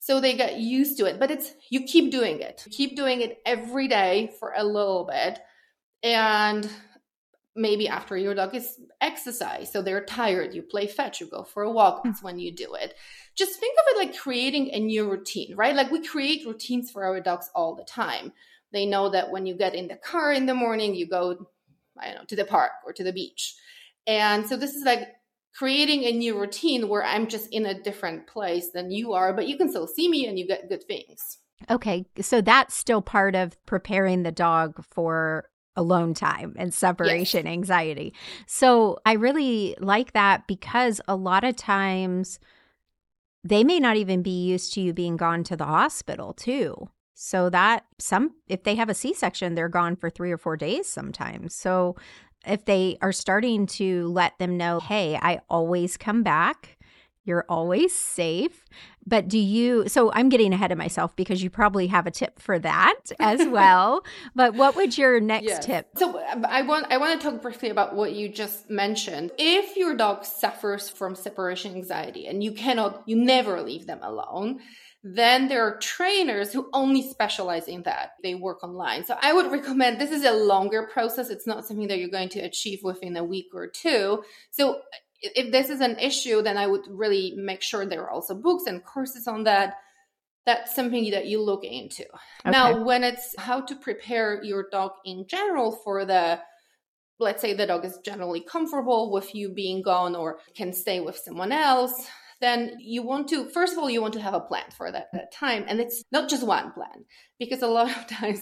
so 0.00 0.18
they 0.18 0.34
get 0.34 0.58
used 0.58 0.96
to 0.98 1.04
it 1.04 1.20
but 1.20 1.30
it's 1.30 1.52
you 1.68 1.84
keep 1.84 2.10
doing 2.10 2.40
it. 2.40 2.66
Keep 2.70 2.96
doing 2.96 3.20
it 3.20 3.38
every 3.46 3.86
day 3.86 4.32
for 4.40 4.52
a 4.56 4.64
little 4.64 5.04
bit 5.04 5.38
and 6.02 6.68
maybe 7.54 7.86
after 7.86 8.16
your 8.16 8.34
dog 8.34 8.54
is 8.54 8.78
exercise 9.00 9.70
so 9.70 9.82
they're 9.82 10.04
tired 10.04 10.54
you 10.54 10.62
play 10.62 10.86
fetch 10.86 11.20
you 11.20 11.26
go 11.26 11.42
for 11.42 11.62
a 11.62 11.70
walk 11.70 12.02
hmm. 12.02 12.08
that's 12.08 12.22
when 12.22 12.38
you 12.38 12.50
do 12.50 12.74
it. 12.74 12.94
Just 13.36 13.60
think 13.60 13.76
of 13.78 13.84
it 13.94 14.06
like 14.06 14.18
creating 14.18 14.70
a 14.72 14.80
new 14.80 15.08
routine 15.08 15.54
right? 15.54 15.76
Like 15.76 15.90
we 15.90 16.04
create 16.04 16.46
routines 16.46 16.90
for 16.90 17.04
our 17.04 17.20
dogs 17.20 17.50
all 17.54 17.76
the 17.76 17.84
time. 17.84 18.32
They 18.72 18.86
know 18.86 19.10
that 19.10 19.30
when 19.30 19.46
you 19.46 19.54
get 19.54 19.74
in 19.74 19.88
the 19.88 19.96
car 19.96 20.32
in 20.32 20.46
the 20.46 20.54
morning 20.54 20.94
you 20.94 21.06
go 21.06 21.46
i 21.98 22.06
don't 22.06 22.14
know 22.14 22.24
to 22.24 22.36
the 22.36 22.44
park 22.44 22.72
or 22.86 22.92
to 22.94 23.04
the 23.04 23.12
beach. 23.12 23.54
And 24.06 24.46
so 24.46 24.56
this 24.56 24.74
is 24.74 24.84
like 24.84 25.08
creating 25.54 26.04
a 26.04 26.12
new 26.12 26.38
routine 26.38 26.88
where 26.88 27.04
I'm 27.04 27.28
just 27.28 27.48
in 27.52 27.66
a 27.66 27.80
different 27.80 28.26
place 28.26 28.70
than 28.70 28.90
you 28.90 29.12
are, 29.12 29.32
but 29.32 29.48
you 29.48 29.56
can 29.56 29.68
still 29.68 29.86
see 29.86 30.08
me 30.08 30.26
and 30.26 30.38
you 30.38 30.46
get 30.46 30.68
good 30.68 30.84
things. 30.84 31.38
Okay. 31.68 32.06
So 32.20 32.40
that's 32.40 32.74
still 32.74 33.02
part 33.02 33.34
of 33.34 33.56
preparing 33.66 34.22
the 34.22 34.32
dog 34.32 34.82
for 34.84 35.50
alone 35.76 36.14
time 36.14 36.54
and 36.58 36.72
separation 36.74 37.46
yes. 37.46 37.52
anxiety. 37.52 38.14
So 38.46 38.98
I 39.04 39.12
really 39.12 39.76
like 39.78 40.12
that 40.12 40.46
because 40.46 41.00
a 41.06 41.16
lot 41.16 41.44
of 41.44 41.56
times 41.56 42.38
they 43.44 43.64
may 43.64 43.78
not 43.80 43.96
even 43.96 44.22
be 44.22 44.44
used 44.44 44.74
to 44.74 44.80
you 44.80 44.92
being 44.92 45.16
gone 45.16 45.44
to 45.44 45.56
the 45.56 45.64
hospital 45.64 46.32
too. 46.32 46.88
So 47.14 47.50
that 47.50 47.84
some 47.98 48.34
if 48.48 48.62
they 48.64 48.74
have 48.76 48.88
a 48.88 48.94
C-section 48.94 49.54
they're 49.54 49.68
gone 49.68 49.94
for 49.96 50.10
3 50.10 50.32
or 50.32 50.38
4 50.38 50.56
days 50.56 50.88
sometimes. 50.88 51.54
So 51.54 51.96
if 52.46 52.64
they 52.64 52.98
are 53.02 53.12
starting 53.12 53.66
to 53.66 54.08
let 54.08 54.38
them 54.38 54.56
know, 54.56 54.80
hey, 54.80 55.18
I 55.20 55.40
always 55.48 55.96
come 55.96 56.22
back 56.22 56.78
you're 57.24 57.44
always 57.48 57.94
safe. 57.94 58.64
But 59.06 59.28
do 59.28 59.38
you, 59.38 59.88
so 59.88 60.12
I'm 60.12 60.28
getting 60.28 60.52
ahead 60.52 60.72
of 60.72 60.78
myself 60.78 61.14
because 61.16 61.42
you 61.42 61.48
probably 61.48 61.86
have 61.86 62.06
a 62.06 62.10
tip 62.10 62.38
for 62.38 62.58
that 62.58 63.00
as 63.20 63.46
well. 63.46 64.02
but 64.34 64.54
what 64.54 64.76
would 64.76 64.96
your 64.96 65.20
next 65.20 65.46
yes. 65.46 65.64
tip? 65.64 65.86
So 65.96 66.22
um, 66.28 66.44
I 66.46 66.62
want, 66.62 66.86
I 66.90 66.98
want 66.98 67.20
to 67.20 67.30
talk 67.30 67.40
briefly 67.40 67.70
about 67.70 67.94
what 67.94 68.12
you 68.12 68.28
just 68.28 68.68
mentioned. 68.68 69.30
If 69.38 69.76
your 69.76 69.96
dog 69.96 70.24
suffers 70.24 70.88
from 70.88 71.14
separation 71.14 71.74
anxiety 71.74 72.26
and 72.26 72.42
you 72.42 72.52
cannot, 72.52 73.02
you 73.06 73.16
never 73.16 73.62
leave 73.62 73.86
them 73.86 74.00
alone, 74.02 74.60
then 75.02 75.48
there 75.48 75.66
are 75.66 75.78
trainers 75.78 76.52
who 76.52 76.68
only 76.72 77.02
specialize 77.02 77.68
in 77.68 77.82
that. 77.84 78.12
They 78.22 78.34
work 78.34 78.62
online. 78.62 79.04
So 79.04 79.16
I 79.20 79.32
would 79.32 79.50
recommend 79.52 79.98
this 79.98 80.10
is 80.10 80.24
a 80.24 80.32
longer 80.32 80.88
process. 80.92 81.30
It's 81.30 81.46
not 81.46 81.64
something 81.64 81.88
that 81.88 81.98
you're 81.98 82.08
going 82.08 82.28
to 82.30 82.40
achieve 82.40 82.80
within 82.82 83.16
a 83.16 83.24
week 83.24 83.48
or 83.54 83.66
two. 83.66 84.22
So 84.50 84.82
if 85.22 85.52
this 85.52 85.70
is 85.70 85.80
an 85.80 85.98
issue, 85.98 86.42
then 86.42 86.56
I 86.56 86.66
would 86.66 86.86
really 86.88 87.34
make 87.36 87.62
sure 87.62 87.84
there 87.86 88.02
are 88.02 88.10
also 88.10 88.34
books 88.34 88.64
and 88.66 88.84
courses 88.84 89.26
on 89.26 89.44
that. 89.44 89.76
That's 90.46 90.74
something 90.74 91.10
that 91.10 91.26
you 91.26 91.42
look 91.42 91.64
into. 91.64 92.04
Okay. 92.04 92.50
Now, 92.50 92.82
when 92.82 93.04
it's 93.04 93.34
how 93.38 93.60
to 93.60 93.76
prepare 93.76 94.42
your 94.42 94.66
dog 94.70 94.92
in 95.04 95.26
general 95.26 95.72
for 95.72 96.04
the 96.04 96.40
let's 97.18 97.42
say 97.42 97.52
the 97.52 97.66
dog 97.66 97.84
is 97.84 97.98
generally 98.02 98.40
comfortable 98.40 99.12
with 99.12 99.34
you 99.34 99.50
being 99.50 99.82
gone 99.82 100.16
or 100.16 100.38
can 100.54 100.72
stay 100.72 101.00
with 101.00 101.16
someone 101.16 101.52
else 101.52 102.08
then 102.40 102.76
you 102.80 103.02
want 103.02 103.28
to 103.28 103.48
first 103.50 103.72
of 103.72 103.78
all 103.78 103.90
you 103.90 104.00
want 104.00 104.14
to 104.14 104.20
have 104.20 104.34
a 104.34 104.40
plan 104.40 104.64
for 104.76 104.90
that, 104.90 105.08
that 105.12 105.32
time. 105.32 105.64
And 105.68 105.80
it's 105.80 106.04
not 106.10 106.28
just 106.28 106.46
one 106.46 106.72
plan 106.72 107.04
because 107.38 107.62
a 107.62 107.66
lot 107.66 107.94
of 107.94 108.06
times 108.18 108.40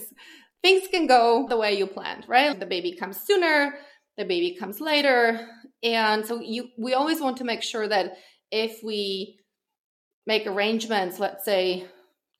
things 0.62 0.88
can 0.88 1.06
go 1.06 1.46
the 1.48 1.56
way 1.56 1.76
you 1.76 1.86
planned 1.86 2.24
right? 2.28 2.58
The 2.58 2.66
baby 2.66 2.96
comes 2.96 3.20
sooner 3.20 3.74
the 4.18 4.24
baby 4.24 4.56
comes 4.58 4.80
later. 4.80 5.48
And 5.82 6.26
so 6.26 6.40
you 6.40 6.68
we 6.76 6.94
always 6.94 7.20
want 7.20 7.36
to 7.38 7.44
make 7.44 7.62
sure 7.62 7.88
that 7.88 8.16
if 8.50 8.82
we 8.82 9.38
make 10.26 10.46
arrangements 10.46 11.18
let's 11.18 11.44
say 11.44 11.86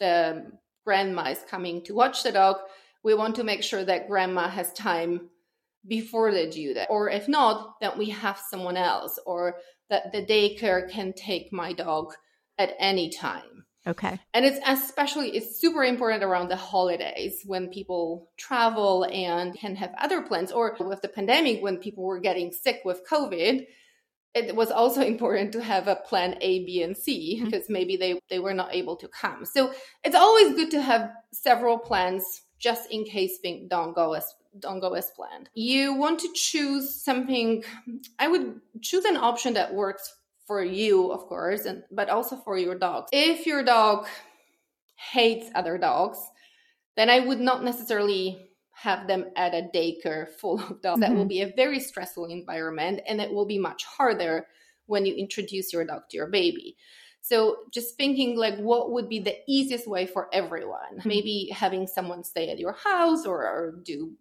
the 0.01 0.51
grandma 0.85 1.31
is 1.31 1.45
coming 1.49 1.83
to 1.85 1.95
watch 1.95 2.23
the 2.23 2.33
dog 2.33 2.57
we 3.05 3.15
want 3.15 3.37
to 3.37 3.45
make 3.45 3.63
sure 3.63 3.85
that 3.85 4.09
grandma 4.09 4.49
has 4.49 4.73
time 4.73 5.29
before 5.87 6.33
they 6.33 6.49
do 6.49 6.75
that. 6.75 6.89
or 6.91 7.09
if 7.09 7.29
not 7.29 7.81
then 7.81 7.93
we 7.97 8.11
have 8.11 8.41
someone 8.51 8.77
else 8.77 9.19
or 9.27 9.57
that 9.91 10.13
the 10.13 10.25
daycare 10.25 10.91
can 10.91 11.13
take 11.13 11.53
my 11.53 11.73
dog 11.73 12.13
at 12.59 12.75
any 12.79 13.09
time 13.11 13.59
Okay. 13.89 14.21
And 14.35 14.45
it's 14.45 14.61
especially 14.67 15.31
it's 15.31 15.59
super 15.59 15.83
important 15.83 16.23
around 16.23 16.49
the 16.49 16.57
holidays 16.57 17.43
when 17.47 17.69
people 17.69 18.31
travel 18.37 19.07
and 19.11 19.59
can 19.59 19.77
have 19.77 19.95
other 19.99 20.21
plans 20.21 20.53
or 20.53 20.77
with 20.79 21.01
the 21.01 21.09
pandemic 21.09 21.63
when 21.63 21.79
people 21.79 22.05
were 22.05 22.21
getting 22.21 22.53
sick 22.53 22.83
with 22.85 23.09
COVID. 23.09 23.67
It 24.35 24.55
was 24.55 24.71
also 24.71 25.01
important 25.15 25.53
to 25.53 25.63
have 25.63 25.89
a 25.89 25.97
plan 25.97 26.37
A, 26.43 26.67
B, 26.67 26.83
and 26.83 26.97
C 26.97 27.37
mm-hmm. 27.37 27.47
because 27.47 27.71
maybe 27.71 27.97
they, 27.97 28.21
they 28.29 28.39
were 28.39 28.53
not 28.53 28.75
able 28.75 28.97
to 28.97 29.09
come. 29.09 29.47
So 29.47 29.73
it's 30.05 30.17
always 30.17 30.55
good 30.55 30.71
to 30.73 30.83
have 30.83 31.11
several 31.33 31.79
plans 31.79 32.43
just 32.59 32.91
in 32.91 33.05
case 33.05 33.39
things 33.39 33.69
don't 33.71 33.95
go 33.95 34.13
as 34.13 34.35
don't 34.61 34.81
go 34.81 34.95
as 34.95 35.11
planned. 35.11 35.51
You 35.55 35.95
want 35.95 36.21
to 36.21 36.29
choose 36.35 37.03
something 37.03 37.65
I 38.19 38.29
would 38.29 38.61
choose 38.83 39.05
an 39.05 39.17
option 39.17 39.55
that 39.55 39.75
works 39.75 40.15
for 40.47 40.63
you, 40.63 41.13
of 41.13 41.27
course, 41.27 41.65
and 41.65 41.83
but 41.91 42.09
also 42.09 42.37
for 42.37 42.57
your 42.57 42.75
dog. 42.75 43.09
If 43.13 43.47
your 43.47 43.63
dog 43.63 44.07
hates 44.97 45.51
other 45.55 45.79
dogs, 45.79 46.19
then 46.97 47.11
I 47.11 47.21
would 47.21 47.41
not 47.41 47.63
necessarily 47.63 48.49
have 48.73 49.09
them 49.09 49.27
at 49.37 49.55
a 49.55 49.69
daycare 49.75 50.29
full 50.29 50.61
of 50.61 50.81
dogs. 50.83 50.83
Mm-hmm. 50.83 51.01
That 51.01 51.11
will 51.11 51.19
mm-hmm. 51.23 51.29
be 51.29 51.43
a 51.43 51.53
very 51.55 51.81
stressful 51.81 52.27
environment 52.27 53.01
and 53.07 53.21
it 53.21 53.33
will 53.33 53.47
be 53.47 53.59
much 53.59 53.85
harder 53.85 54.47
when 54.87 55.05
you 55.05 55.15
introduce 55.15 55.73
your 55.73 55.85
dog 55.85 56.03
to 56.11 56.17
your 56.17 56.29
baby. 56.29 56.77
So 57.29 57.57
just 57.71 57.97
thinking 57.99 58.39
like 58.39 58.57
what 58.57 58.91
would 58.93 59.07
be 59.07 59.21
the 59.21 59.37
easiest 59.47 59.87
way 59.87 60.07
for 60.07 60.29
everyone? 60.33 60.97
Mm-hmm. 60.99 61.09
Maybe 61.09 61.51
having 61.53 61.87
someone 61.87 62.25
stay 62.25 62.49
at 62.49 62.59
your 62.59 62.73
house 62.73 63.27
or, 63.27 63.43
or 63.43 63.75
do 63.85 64.13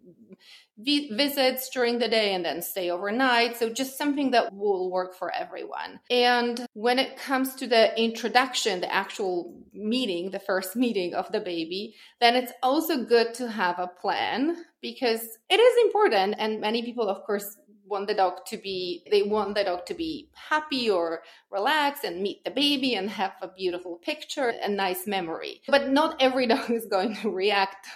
vi- 0.76 1.08
visits 1.12 1.70
during 1.70 1.98
the 2.00 2.08
day 2.08 2.34
and 2.34 2.44
then 2.44 2.60
stay 2.60 2.90
overnight. 2.90 3.56
So 3.56 3.70
just 3.70 3.96
something 3.96 4.32
that 4.32 4.52
will 4.52 4.90
work 4.90 5.14
for 5.14 5.34
everyone. 5.34 6.00
And 6.10 6.66
when 6.74 6.98
it 6.98 7.16
comes 7.16 7.54
to 7.56 7.66
the 7.66 7.98
introduction, 7.98 8.82
the 8.82 8.92
actual 8.92 9.54
meeting, 9.72 10.30
the 10.30 10.40
first 10.40 10.76
meeting 10.84 11.14
of 11.14 11.32
the 11.32 11.40
baby, 11.40 11.94
then 12.20 12.36
it's 12.36 12.52
also 12.62 13.04
good 13.04 13.32
to 13.34 13.50
have 13.50 13.78
a 13.78 13.90
plan 14.02 14.54
because 14.82 15.22
it 15.48 15.60
is 15.60 15.84
important. 15.86 16.34
And 16.38 16.60
many 16.60 16.82
people, 16.82 17.08
of 17.08 17.24
course, 17.24 17.56
want 17.88 18.06
the 18.06 18.14
dog 18.14 18.44
to 18.46 18.56
be 18.56 19.02
they 19.10 19.22
want 19.22 19.54
the 19.54 19.64
dog 19.64 19.86
to 19.86 19.94
be 19.94 20.30
happy 20.34 20.90
or 20.90 21.22
relax 21.50 22.04
and 22.04 22.22
meet 22.22 22.44
the 22.44 22.50
baby 22.50 22.94
and 22.94 23.10
have 23.10 23.32
a 23.42 23.48
beautiful 23.48 23.96
picture 23.96 24.48
a 24.62 24.68
nice 24.68 25.06
memory. 25.06 25.62
But 25.68 25.90
not 25.90 26.20
every 26.20 26.46
dog 26.54 26.70
is 26.70 26.86
going 26.86 27.16
to 27.16 27.30
react 27.30 27.86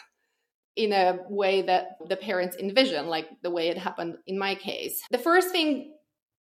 in 0.77 0.93
a 0.93 1.19
way 1.29 1.63
that 1.63 1.99
the 2.09 2.17
parents 2.17 2.57
envision 2.57 3.07
like 3.07 3.29
the 3.43 3.51
way 3.51 3.69
it 3.69 3.77
happened 3.77 4.17
in 4.27 4.39
my 4.39 4.55
case. 4.55 5.03
The 5.11 5.19
first 5.19 5.51
thing 5.51 5.95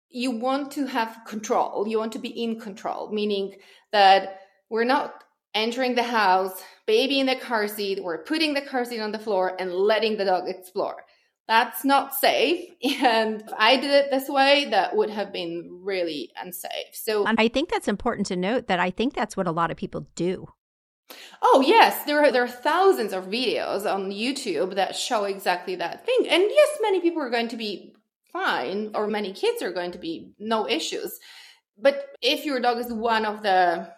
you 0.10 0.32
want 0.32 0.72
to 0.74 0.86
have 0.86 1.18
control. 1.28 1.88
You 1.88 1.98
want 1.98 2.14
to 2.14 2.20
be 2.20 2.30
in 2.30 2.60
control 2.60 3.12
meaning 3.12 3.56
that 3.92 4.40
we're 4.70 4.84
not 4.86 5.24
entering 5.54 5.96
the 5.96 6.04
house 6.04 6.64
baby 6.88 7.20
in 7.20 7.28
the 7.28 7.36
car 7.36 7.68
seat 7.68 8.04
we're 8.04 8.24
putting 8.24 8.54
the 8.54 8.62
car 8.62 8.84
seat 8.84 9.00
on 9.00 9.12
the 9.12 9.20
floor 9.20 9.56
and 9.60 9.72
letting 9.72 10.18
the 10.18 10.26
dog 10.26 10.48
explore 10.48 11.06
that's 11.48 11.84
not 11.84 12.14
safe. 12.14 12.70
And 13.04 13.42
if 13.42 13.54
I 13.58 13.78
did 13.78 13.92
it 13.92 14.12
this 14.12 14.30
way, 14.30 14.68
that 14.70 14.96
would 14.96 15.10
have 15.10 15.34
been 15.34 15.80
really 15.84 16.32
unsafe. 16.42 16.94
So 16.94 17.26
I 17.26 17.48
think 17.48 17.70
that's 17.70 17.88
important 17.88 18.28
to 18.28 18.36
note 18.36 18.68
that 18.68 18.80
I 18.80 18.92
think 18.92 19.14
that's 19.14 19.36
what 19.36 19.48
a 19.48 19.52
lot 19.52 19.72
of 19.72 19.78
people 19.78 20.08
do. 20.16 20.48
Oh 21.42 21.64
yes, 21.66 22.06
there 22.06 22.24
are 22.24 22.32
there 22.32 22.44
are 22.44 22.48
thousands 22.48 23.14
of 23.14 23.26
videos 23.26 23.92
on 23.92 24.12
YouTube 24.12 24.76
that 24.76 24.96
show 24.96 25.26
exactly 25.26 25.76
that 25.76 26.06
thing. 26.06 26.28
And 26.30 26.44
yes, 26.44 26.70
many 26.82 27.02
people 27.02 27.22
are 27.22 27.30
going 27.30 27.50
to 27.50 27.58
be 27.58 27.94
fine 28.32 28.92
or 28.96 29.08
many 29.08 29.34
kids 29.34 29.62
are 29.62 29.74
going 29.74 29.92
to 29.92 30.00
be 30.00 30.32
no 30.40 30.68
issues. 30.68 31.20
But 31.78 32.06
if 32.22 32.46
your 32.46 32.60
dog 32.60 32.80
is 32.80 32.92
one 32.92 33.26
of 33.26 33.44
the 33.44 33.90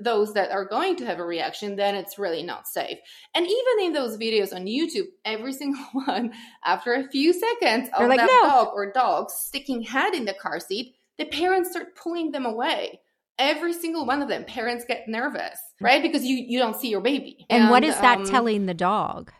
those 0.00 0.32
that 0.34 0.50
are 0.50 0.64
going 0.64 0.96
to 0.96 1.06
have 1.06 1.18
a 1.18 1.24
reaction, 1.24 1.76
then 1.76 1.94
it's 1.94 2.18
really 2.18 2.42
not 2.42 2.66
safe. 2.66 2.98
And 3.34 3.46
even 3.46 3.86
in 3.86 3.92
those 3.92 4.16
videos 4.16 4.54
on 4.54 4.66
YouTube, 4.66 5.06
every 5.24 5.52
single 5.54 5.84
one, 5.92 6.32
after 6.64 6.94
a 6.94 7.08
few 7.08 7.32
seconds 7.32 7.90
of 7.94 8.08
like, 8.08 8.18
that 8.18 8.26
no. 8.42 8.48
dog 8.48 8.68
or 8.74 8.92
dogs 8.92 9.34
sticking 9.34 9.82
head 9.82 10.14
in 10.14 10.24
the 10.24 10.34
car 10.34 10.60
seat, 10.60 10.94
the 11.18 11.26
parents 11.26 11.70
start 11.70 11.96
pulling 11.96 12.30
them 12.30 12.46
away. 12.46 13.00
Every 13.38 13.72
single 13.72 14.04
one 14.04 14.20
of 14.20 14.28
them, 14.28 14.44
parents 14.44 14.84
get 14.84 15.06
nervous, 15.06 15.60
right? 15.80 16.02
Because 16.02 16.24
you 16.24 16.36
you 16.36 16.58
don't 16.58 16.74
see 16.74 16.88
your 16.88 17.00
baby. 17.00 17.46
And, 17.48 17.64
and 17.64 17.70
what 17.70 17.84
is 17.84 17.96
that 18.00 18.18
um, 18.18 18.26
telling 18.26 18.66
the 18.66 18.74
dog? 18.74 19.30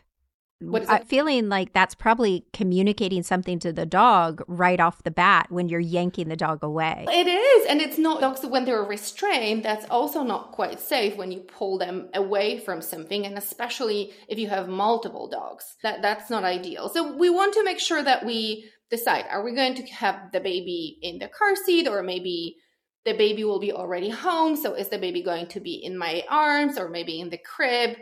I'm 0.61 1.05
feeling 1.05 1.47
like 1.47 1.71
that's 1.73 1.95
probably 1.95 2.45
communicating 2.51 3.23
something 3.23 3.59
to 3.59 3.71
the 3.71 3.85
dog 3.85 4.43
right 4.47 4.79
off 4.79 5.03
the 5.03 5.11
bat 5.11 5.47
when 5.49 5.69
you're 5.69 5.79
yanking 5.79 6.27
the 6.27 6.35
dog 6.35 6.63
away. 6.63 7.05
It 7.07 7.27
is. 7.27 7.65
And 7.67 7.79
it's 7.79 7.97
not 7.97 8.19
dogs 8.19 8.45
when 8.45 8.65
they're 8.65 8.83
restrained, 8.83 9.63
that's 9.63 9.85
also 9.89 10.23
not 10.23 10.51
quite 10.51 10.81
safe 10.81 11.15
when 11.15 11.31
you 11.31 11.39
pull 11.39 11.77
them 11.77 12.09
away 12.13 12.59
from 12.59 12.81
something. 12.81 13.25
And 13.25 13.37
especially 13.37 14.11
if 14.27 14.37
you 14.37 14.49
have 14.49 14.67
multiple 14.67 15.29
dogs, 15.29 15.75
that, 15.81 16.01
that's 16.01 16.29
not 16.29 16.43
ideal. 16.43 16.89
So 16.89 17.15
we 17.15 17.29
want 17.29 17.53
to 17.53 17.63
make 17.63 17.79
sure 17.79 18.03
that 18.03 18.25
we 18.25 18.69
decide 18.89 19.25
are 19.29 19.43
we 19.43 19.53
going 19.53 19.75
to 19.75 19.83
have 19.83 20.31
the 20.33 20.39
baby 20.39 20.97
in 21.01 21.19
the 21.19 21.27
car 21.27 21.55
seat 21.55 21.87
or 21.87 22.03
maybe 22.03 22.57
the 23.05 23.13
baby 23.13 23.43
will 23.45 23.59
be 23.59 23.71
already 23.71 24.09
home. 24.09 24.57
So 24.57 24.73
is 24.73 24.89
the 24.89 24.97
baby 24.97 25.23
going 25.23 25.47
to 25.47 25.59
be 25.61 25.75
in 25.75 25.97
my 25.97 26.23
arms 26.29 26.77
or 26.77 26.89
maybe 26.89 27.21
in 27.21 27.29
the 27.29 27.37
crib? 27.37 27.97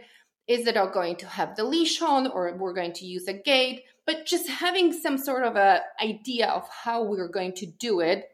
Is 0.47 0.65
the 0.65 0.71
dog 0.71 0.93
going 0.93 1.15
to 1.17 1.27
have 1.27 1.55
the 1.55 1.63
leash 1.63 2.01
on 2.01 2.27
or 2.27 2.55
we're 2.57 2.73
going 2.73 2.93
to 2.93 3.05
use 3.05 3.27
a 3.27 3.33
gate? 3.33 3.83
But 4.05 4.25
just 4.25 4.47
having 4.47 4.93
some 4.93 5.17
sort 5.17 5.43
of 5.43 5.55
a 5.55 5.81
idea 6.01 6.47
of 6.47 6.67
how 6.69 7.03
we're 7.03 7.27
going 7.27 7.53
to 7.55 7.65
do 7.65 7.99
it 7.99 8.25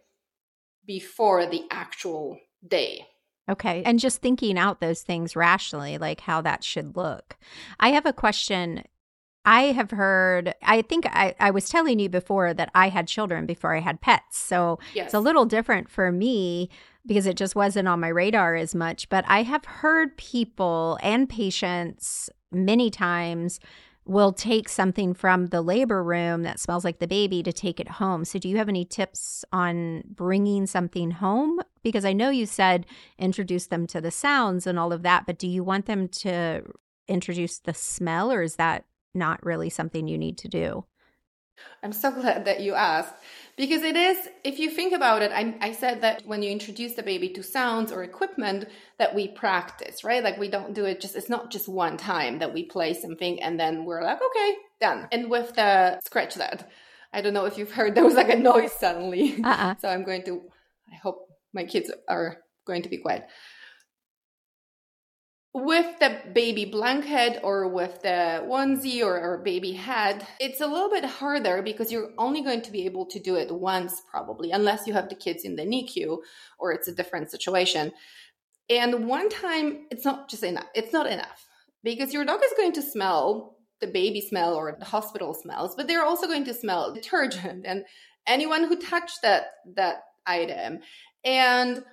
before 0.85 1.45
the 1.47 1.63
actual 1.71 2.37
day. 2.65 3.07
Okay 3.49 3.83
and 3.85 3.99
just 3.99 4.21
thinking 4.21 4.57
out 4.57 4.79
those 4.79 5.01
things 5.01 5.35
rationally 5.35 5.97
like 5.97 6.21
how 6.21 6.41
that 6.41 6.63
should 6.63 6.95
look. 6.95 7.35
I 7.79 7.89
have 7.89 8.05
a 8.05 8.13
question 8.13 8.83
I 9.45 9.63
have 9.73 9.91
heard, 9.91 10.55
I 10.63 10.81
think 10.81 11.05
I, 11.07 11.35
I 11.39 11.51
was 11.51 11.67
telling 11.67 11.99
you 11.99 12.09
before 12.09 12.53
that 12.53 12.71
I 12.73 12.89
had 12.89 13.07
children 13.07 13.45
before 13.45 13.75
I 13.75 13.79
had 13.79 14.01
pets. 14.01 14.37
So 14.37 14.79
yes. 14.93 15.07
it's 15.07 15.13
a 15.13 15.19
little 15.19 15.45
different 15.45 15.89
for 15.89 16.11
me 16.11 16.69
because 17.05 17.25
it 17.25 17.35
just 17.35 17.55
wasn't 17.55 17.87
on 17.87 17.99
my 17.99 18.07
radar 18.07 18.55
as 18.55 18.73
much. 18.73 19.09
But 19.09 19.25
I 19.27 19.43
have 19.43 19.65
heard 19.65 20.17
people 20.17 20.97
and 21.01 21.27
patients 21.27 22.29
many 22.51 22.89
times 22.89 23.59
will 24.05 24.33
take 24.33 24.67
something 24.67 25.13
from 25.13 25.47
the 25.47 25.61
labor 25.61 26.03
room 26.03 26.43
that 26.43 26.59
smells 26.59 26.83
like 26.83 26.99
the 26.99 27.07
baby 27.07 27.41
to 27.41 27.53
take 27.53 27.79
it 27.79 27.87
home. 27.87 28.25
So, 28.25 28.37
do 28.37 28.49
you 28.49 28.57
have 28.57 28.67
any 28.67 28.83
tips 28.83 29.45
on 29.53 30.03
bringing 30.09 30.67
something 30.67 31.11
home? 31.11 31.61
Because 31.83 32.03
I 32.03 32.11
know 32.11 32.29
you 32.29 32.45
said 32.45 32.85
introduce 33.17 33.67
them 33.67 33.87
to 33.87 34.01
the 34.01 34.11
sounds 34.11 34.67
and 34.67 34.77
all 34.77 34.91
of 34.91 35.03
that, 35.03 35.25
but 35.25 35.37
do 35.37 35.47
you 35.47 35.63
want 35.63 35.85
them 35.85 36.09
to 36.09 36.63
introduce 37.07 37.59
the 37.59 37.73
smell 37.73 38.31
or 38.31 38.41
is 38.41 38.55
that 38.55 38.85
not 39.13 39.45
really 39.45 39.69
something 39.69 40.07
you 40.07 40.17
need 40.17 40.37
to 40.39 40.47
do? 40.47 40.85
I'm 41.81 41.93
so 41.93 42.11
glad 42.21 42.45
that 42.45 42.61
you 42.61 42.73
asked 42.73 43.13
Because 43.55 43.83
it 43.83 43.95
is, 43.95 44.17
if 44.43 44.59
you 44.59 44.69
think 44.69 44.93
about 44.93 45.21
it, 45.21 45.31
I, 45.31 45.55
I 45.61 45.71
said 45.73 46.01
that 46.01 46.25
when 46.25 46.41
you 46.41 46.49
introduce 46.49 46.95
the 46.95 47.03
baby 47.03 47.29
to 47.29 47.43
sounds 47.43 47.91
or 47.91 48.03
equipment, 48.03 48.65
that 48.97 49.13
we 49.13 49.27
practice, 49.27 50.03
right? 50.03 50.23
Like 50.23 50.37
we 50.37 50.49
don't 50.49 50.73
do 50.73 50.85
it 50.85 51.01
just, 51.01 51.15
it's 51.15 51.29
not 51.29 51.51
just 51.51 51.67
one 51.67 51.97
time 51.97 52.39
that 52.39 52.53
we 52.53 52.63
play 52.63 52.93
something 52.93 53.41
and 53.41 53.59
then 53.59 53.85
we're 53.85 54.03
like, 54.03 54.19
okay, 54.21 54.55
done. 54.81 55.07
And 55.11 55.29
with 55.29 55.53
the 55.55 55.99
scratch 56.03 56.35
that, 56.35 56.69
I 57.13 57.21
don't 57.21 57.33
know 57.33 57.45
if 57.45 57.57
you've 57.57 57.71
heard, 57.71 57.93
there 57.95 58.05
was 58.05 58.15
like 58.15 58.29
a 58.29 58.35
noise 58.35 58.71
suddenly. 58.71 59.43
Uh-uh. 59.43 59.75
so 59.79 59.87
I'm 59.89 60.03
going 60.03 60.23
to, 60.23 60.41
I 60.91 60.95
hope 60.95 61.27
my 61.53 61.65
kids 61.65 61.91
are 62.07 62.37
going 62.65 62.81
to 62.81 62.89
be 62.89 62.97
quiet 62.97 63.27
with 65.53 65.99
the 65.99 66.19
baby 66.33 66.65
blanket 66.65 67.39
or 67.43 67.67
with 67.67 68.01
the 68.01 68.43
onesie 68.47 69.03
or, 69.03 69.19
or, 69.19 69.37
baby 69.37 69.73
head, 69.73 70.25
it's 70.39 70.61
a 70.61 70.67
little 70.67 70.89
bit 70.89 71.05
harder 71.05 71.61
because 71.61 71.91
you're 71.91 72.09
only 72.17 72.41
going 72.41 72.63
to 72.63 72.71
be 72.71 72.85
able 72.85 73.05
to 73.05 73.19
do 73.19 73.35
it 73.35 73.51
once, 73.51 74.01
probably, 74.09 74.49
unless 74.49 74.87
you 74.87 74.93
have 74.93 75.09
the 75.09 75.15
kids 75.15 75.43
in 75.43 75.55
the 75.55 75.63
NICU 75.63 76.17
or 76.57 76.71
it's 76.71 76.87
a 76.87 76.95
different 76.95 77.29
situation. 77.29 77.91
And 78.67 79.07
one 79.07 79.29
time, 79.29 79.85
it's 79.91 80.05
not 80.05 80.27
just 80.27 80.43
enough. 80.43 80.65
It's 80.73 80.91
not 80.91 81.05
enough 81.05 81.47
because 81.83 82.13
your 82.13 82.25
dog 82.25 82.39
is 82.43 82.53
going 82.57 82.71
to 82.73 82.81
smell 82.81 83.57
the 83.79 83.87
baby 83.87 84.21
smell 84.21 84.55
or 84.55 84.75
the 84.79 84.85
hospital 84.85 85.35
smells, 85.35 85.75
but 85.75 85.87
they're 85.87 86.05
also 86.05 86.25
going 86.25 86.45
to 86.45 86.53
smell 86.53 86.93
detergent 86.93 87.65
and 87.67 87.83
anyone 88.25 88.63
who 88.63 88.79
touched 88.79 89.21
that 89.21 89.47
that 89.75 89.97
item. 90.25 90.79
And 91.23 91.83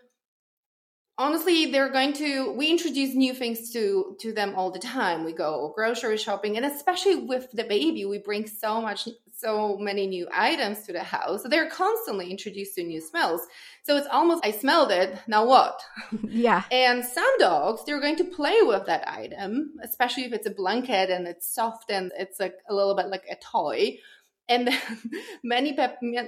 honestly 1.20 1.66
they're 1.66 1.92
going 1.92 2.14
to 2.14 2.50
we 2.52 2.68
introduce 2.70 3.14
new 3.14 3.34
things 3.34 3.70
to 3.72 4.16
to 4.18 4.32
them 4.32 4.54
all 4.56 4.70
the 4.70 4.78
time. 4.78 5.22
We 5.22 5.32
go 5.32 5.72
grocery 5.74 6.16
shopping 6.16 6.56
and 6.56 6.64
especially 6.64 7.16
with 7.16 7.52
the 7.52 7.64
baby 7.64 8.06
we 8.06 8.18
bring 8.18 8.46
so 8.46 8.80
much 8.80 9.06
so 9.36 9.76
many 9.78 10.06
new 10.06 10.26
items 10.34 10.82
to 10.86 10.92
the 10.92 11.02
house. 11.02 11.42
So 11.42 11.48
they're 11.48 11.70
constantly 11.70 12.30
introduced 12.30 12.74
to 12.74 12.82
new 12.82 13.00
smells. 13.00 13.42
So 13.82 13.96
it's 13.98 14.08
almost 14.10 14.44
i 14.44 14.50
smelled 14.50 14.90
it 14.90 15.18
now 15.28 15.44
what? 15.46 15.78
Yeah. 16.26 16.62
And 16.70 17.04
some 17.04 17.38
dogs 17.38 17.84
they're 17.84 18.00
going 18.00 18.16
to 18.16 18.24
play 18.24 18.56
with 18.62 18.86
that 18.86 19.06
item 19.06 19.74
especially 19.82 20.24
if 20.24 20.32
it's 20.32 20.46
a 20.46 20.58
blanket 20.62 21.10
and 21.10 21.28
it's 21.28 21.54
soft 21.54 21.90
and 21.90 22.12
it's 22.18 22.40
like 22.40 22.56
a 22.70 22.74
little 22.74 22.96
bit 22.96 23.08
like 23.08 23.26
a 23.30 23.36
toy. 23.36 23.98
And 24.48 24.70
many 25.44 25.76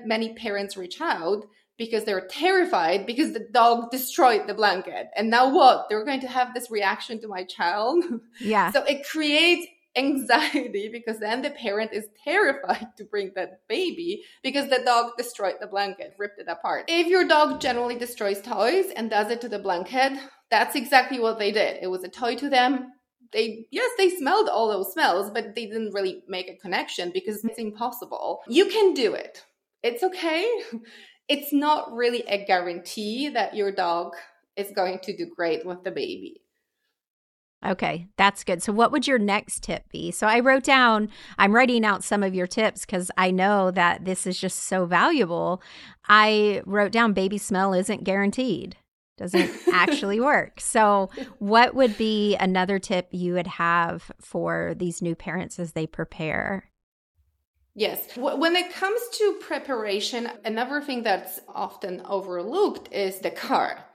many 0.05 0.35
parents 0.35 0.77
reach 0.77 1.01
out 1.01 1.47
because 1.79 2.05
they're 2.05 2.27
terrified 2.29 3.07
because 3.07 3.33
the 3.33 3.47
dog 3.53 3.91
destroyed 3.91 4.47
the 4.47 4.55
blanket. 4.55 5.09
And 5.17 5.31
now 5.31 5.53
what? 5.53 5.87
They're 5.89 6.05
going 6.05 6.21
to 6.21 6.29
have 6.29 6.55
this 6.55 6.71
reaction 6.71 7.21
to 7.21 7.29
my 7.29 7.45
child. 7.45 8.05
Yeah. 8.41 8.73
so 8.73 8.83
it 8.85 9.07
creates 9.07 9.67
anxiety 9.97 10.89
because 10.89 11.19
then 11.19 11.43
the 11.43 11.51
parent 11.51 11.93
is 11.93 12.07
terrified 12.25 12.89
to 12.97 13.05
bring 13.05 13.31
that 13.37 13.61
baby 13.69 14.23
because 14.43 14.69
the 14.69 14.83
dog 14.85 15.13
destroyed 15.17 15.57
the 15.61 15.67
blanket, 15.67 16.15
ripped 16.19 16.41
it 16.41 16.49
apart. 16.49 16.87
If 16.89 17.07
your 17.07 17.27
dog 17.27 17.61
generally 17.61 17.97
destroys 17.97 18.41
toys 18.41 18.87
and 18.97 19.11
does 19.11 19.31
it 19.31 19.41
to 19.43 19.49
the 19.49 19.59
blanket, 19.59 20.19
that's 20.51 20.77
exactly 20.77 21.21
what 21.21 21.39
they 21.39 21.53
did. 21.53 21.79
It 21.83 21.89
was 21.89 22.05
a 22.05 22.09
toy 22.09 22.37
to 22.37 22.49
them. 22.49 22.93
They, 23.33 23.67
yes, 23.71 23.91
they 23.97 24.11
smelled 24.11 24.49
all 24.49 24.69
those 24.69 24.93
smells, 24.93 25.31
but 25.31 25.55
they 25.55 25.67
didn't 25.67 25.95
really 25.95 26.23
make 26.29 26.51
a 26.51 26.57
connection 26.57 27.11
because 27.13 27.45
it's 27.45 27.59
impossible. 27.59 28.41
You 28.49 28.67
can 28.67 28.93
do 28.93 29.15
it. 29.15 29.45
It's 29.83 30.03
okay 30.03 30.47
it's 31.29 31.53
not 31.53 31.93
really 31.93 32.23
a 32.29 32.45
guarantee 32.45 33.29
that 33.29 33.55
your 33.55 33.73
dog 33.73 34.15
is 34.57 34.71
going 34.75 34.99
to 35.01 35.17
do 35.17 35.27
great 35.35 35.65
with 35.65 35.83
the 35.85 35.91
baby. 35.91 36.43
Okay, 37.65 38.09
that's 38.17 38.43
good. 38.43 38.61
So, 38.61 38.73
what 38.73 38.91
would 38.91 39.07
your 39.07 39.21
next 39.21 39.63
tip 39.63 39.89
be? 39.89 40.11
So, 40.11 40.27
I 40.27 40.41
wrote 40.41 40.65
down, 40.65 41.09
I'm 41.39 41.55
writing 41.55 41.85
out 41.85 42.03
some 42.03 42.25
of 42.25 42.35
your 42.35 42.49
tips 42.49 42.85
because 42.85 43.11
I 43.17 43.31
know 43.31 43.71
that 43.71 44.05
this 44.05 44.27
is 44.27 44.41
just 44.41 44.65
so 44.65 44.85
valuable. 44.85 45.63
I 46.09 46.63
wrote 46.67 46.91
down 46.91 47.13
baby 47.13 47.39
smell 47.39 47.73
isn't 47.73 48.03
guaranteed, 48.03 48.77
doesn't 49.17 49.51
actually 49.73 50.19
work. 50.19 50.61
So, 50.61 51.09
what 51.39 51.77
would 51.77 51.97
be 51.97 52.35
another 52.37 52.81
tip 52.81 53.09
you 53.13 53.35
would 53.35 53.47
have 53.47 54.11
for 54.21 54.75
these 54.77 55.01
new 55.01 55.15
parents 55.15 55.61
as 55.61 55.73
they 55.73 55.87
prepare? 55.87 56.72
Yes. 57.75 58.17
When 58.17 58.55
it 58.55 58.73
comes 58.73 59.01
to 59.19 59.39
preparation, 59.41 60.29
another 60.45 60.83
thing 60.83 61.03
that's 61.03 61.41
often 61.49 62.03
overlooked 62.05 62.93
is 62.93 63.21
the 63.21 63.31
car. 63.31 63.87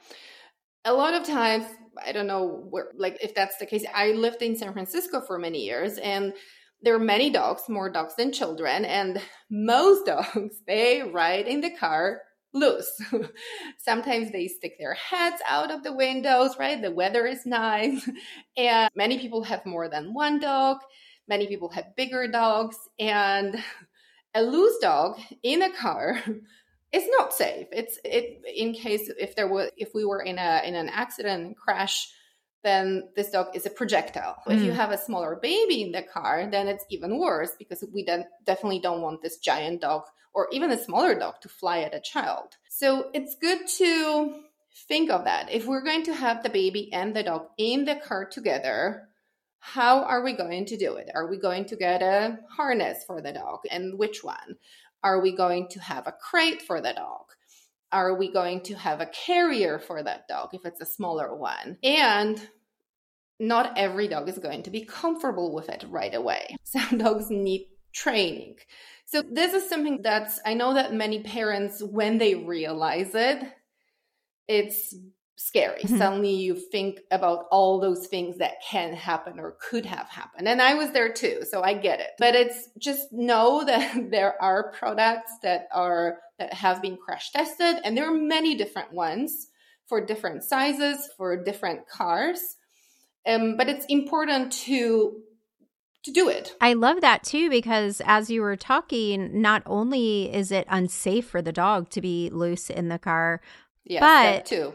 A 0.85 0.93
lot 0.93 1.13
of 1.13 1.25
times, 1.25 1.65
I 2.05 2.11
don't 2.11 2.27
know 2.27 2.65
where, 2.69 2.91
like, 2.97 3.17
if 3.21 3.35
that's 3.35 3.57
the 3.57 3.65
case, 3.65 3.85
I 3.93 4.11
lived 4.13 4.41
in 4.41 4.55
San 4.55 4.73
Francisco 4.73 5.21
for 5.21 5.39
many 5.39 5.63
years 5.65 5.97
and 5.99 6.33
there 6.81 6.95
are 6.95 6.99
many 6.99 7.29
dogs, 7.31 7.63
more 7.69 7.89
dogs 7.89 8.15
than 8.15 8.31
children, 8.31 8.85
and 8.85 9.21
most 9.49 10.05
dogs, 10.07 10.61
they 10.67 11.01
ride 11.03 11.47
in 11.47 11.61
the 11.61 11.71
car 11.71 12.21
loose. 12.53 12.91
Sometimes 13.77 14.31
they 14.31 14.47
stick 14.47 14.73
their 14.79 14.93
heads 14.93 15.41
out 15.47 15.71
of 15.71 15.83
the 15.83 15.93
windows, 15.93 16.57
right? 16.59 16.81
The 16.81 16.91
weather 16.91 17.25
is 17.25 17.45
nice. 17.45 18.09
And 18.57 18.89
many 18.95 19.19
people 19.19 19.43
have 19.43 19.65
more 19.65 19.89
than 19.89 20.13
one 20.13 20.39
dog. 20.39 20.77
Many 21.27 21.47
people 21.47 21.69
have 21.69 21.95
bigger 21.95 22.27
dogs, 22.27 22.77
and 22.99 23.61
a 24.33 24.41
loose 24.41 24.77
dog 24.79 25.19
in 25.43 25.61
a 25.61 25.73
car 25.73 26.21
is 26.93 27.07
not 27.09 27.33
safe. 27.33 27.67
It's 27.71 27.99
it 28.03 28.41
in 28.55 28.73
case 28.73 29.11
if 29.19 29.35
there 29.35 29.47
was 29.47 29.69
if 29.77 29.89
we 29.93 30.05
were 30.05 30.21
in 30.21 30.37
a 30.37 30.61
in 30.65 30.75
an 30.75 30.89
accident 30.89 31.57
crash, 31.57 32.11
then 32.63 33.09
this 33.15 33.31
dog 33.31 33.55
is 33.55 33.65
a 33.65 33.69
projectile. 33.69 34.37
Mm. 34.47 34.55
If 34.55 34.61
you 34.63 34.71
mm. 34.71 34.75
have 34.75 34.91
a 34.91 34.97
smaller 34.97 35.37
baby 35.41 35.83
in 35.83 35.91
the 35.91 36.03
car, 36.03 36.47
then 36.49 36.67
it's 36.67 36.85
even 36.89 37.19
worse 37.19 37.51
because 37.57 37.83
we 37.93 38.03
then 38.03 38.25
definitely 38.45 38.79
don't 38.79 39.01
want 39.01 39.21
this 39.21 39.37
giant 39.37 39.81
dog 39.81 40.03
or 40.33 40.47
even 40.51 40.71
a 40.71 40.77
smaller 40.77 41.17
dog 41.17 41.41
to 41.41 41.49
fly 41.49 41.79
at 41.79 41.95
a 41.95 41.99
child. 41.99 42.57
So 42.69 43.09
it's 43.13 43.35
good 43.41 43.67
to 43.79 44.43
think 44.87 45.09
of 45.09 45.23
that. 45.23 45.51
If 45.51 45.65
we're 45.65 45.83
going 45.83 46.03
to 46.03 46.13
have 46.13 46.43
the 46.43 46.49
baby 46.49 46.93
and 46.93 47.15
the 47.15 47.23
dog 47.23 47.47
in 47.57 47.85
the 47.85 47.95
car 47.95 48.25
together, 48.25 49.06
how 49.59 50.03
are 50.03 50.23
we 50.23 50.33
going 50.33 50.65
to 50.65 50.77
do 50.77 50.95
it? 50.95 51.09
Are 51.13 51.27
we 51.27 51.37
going 51.37 51.65
to 51.65 51.75
get 51.75 52.01
a 52.01 52.37
harness 52.49 53.03
for 53.05 53.21
the 53.21 53.33
dog? 53.33 53.59
And 53.69 53.97
which 53.97 54.23
one? 54.23 54.57
Are 55.03 55.21
we 55.21 55.35
going 55.35 55.67
to 55.69 55.79
have 55.79 56.07
a 56.07 56.11
crate 56.13 56.61
for 56.61 56.81
the 56.81 56.93
dog? 56.93 57.25
Are 57.91 58.17
we 58.17 58.31
going 58.31 58.61
to 58.63 58.75
have 58.75 59.01
a 59.01 59.07
carrier 59.07 59.79
for 59.79 60.03
that 60.03 60.27
dog 60.27 60.49
if 60.53 60.65
it's 60.65 60.81
a 60.81 60.85
smaller 60.85 61.35
one? 61.35 61.77
And 61.83 62.41
not 63.39 63.77
every 63.77 64.07
dog 64.07 64.29
is 64.29 64.39
going 64.39 64.63
to 64.63 64.71
be 64.71 64.83
comfortable 64.83 65.53
with 65.53 65.69
it 65.69 65.85
right 65.89 66.13
away. 66.13 66.55
Some 66.63 66.97
dogs 66.97 67.29
need 67.29 67.67
training. 67.93 68.55
So, 69.05 69.21
this 69.21 69.53
is 69.53 69.69
something 69.69 70.01
that's, 70.01 70.39
I 70.45 70.53
know 70.53 70.73
that 70.73 70.93
many 70.93 71.23
parents, 71.23 71.81
when 71.81 72.17
they 72.17 72.35
realize 72.35 73.15
it, 73.15 73.41
it's 74.47 74.93
scary. 75.37 75.83
Mm-hmm. 75.83 75.97
Suddenly 75.97 76.33
you 76.33 76.55
think 76.55 77.01
about 77.11 77.45
all 77.51 77.79
those 77.79 78.07
things 78.07 78.39
that 78.39 78.55
can 78.67 78.93
happen 78.93 79.39
or 79.39 79.55
could 79.61 79.85
have 79.85 80.09
happened. 80.09 80.47
And 80.47 80.61
I 80.61 80.73
was 80.73 80.91
there 80.91 81.13
too, 81.13 81.43
so 81.49 81.61
I 81.61 81.75
get 81.75 81.99
it. 81.99 82.09
But 82.17 82.35
it's 82.35 82.69
just 82.77 83.13
know 83.13 83.63
that 83.65 84.09
there 84.11 84.41
are 84.41 84.71
products 84.71 85.31
that 85.43 85.69
are 85.71 86.19
that 86.39 86.53
have 86.53 86.81
been 86.83 86.97
crash 86.97 87.31
tested 87.31 87.77
and 87.83 87.97
there 87.97 88.07
are 88.07 88.15
many 88.15 88.55
different 88.55 88.93
ones 88.93 89.47
for 89.87 90.05
different 90.05 90.43
sizes, 90.43 91.09
for 91.17 91.41
different 91.43 91.87
cars. 91.87 92.57
Um, 93.25 93.57
but 93.57 93.69
it's 93.69 93.85
important 93.85 94.51
to 94.63 95.21
to 96.03 96.11
do 96.11 96.29
it. 96.29 96.55
I 96.61 96.73
love 96.73 97.01
that 97.01 97.23
too 97.23 97.49
because 97.49 98.01
as 98.05 98.29
you 98.29 98.41
were 98.41 98.55
talking, 98.55 99.41
not 99.41 99.61
only 99.65 100.33
is 100.33 100.51
it 100.51 100.65
unsafe 100.69 101.27
for 101.27 101.41
the 101.41 101.51
dog 101.51 101.89
to 101.91 102.01
be 102.01 102.29
loose 102.31 102.69
in 102.69 102.89
the 102.89 102.99
car, 102.99 103.41
yes, 103.83 104.01
but 104.01 104.45
too 104.45 104.73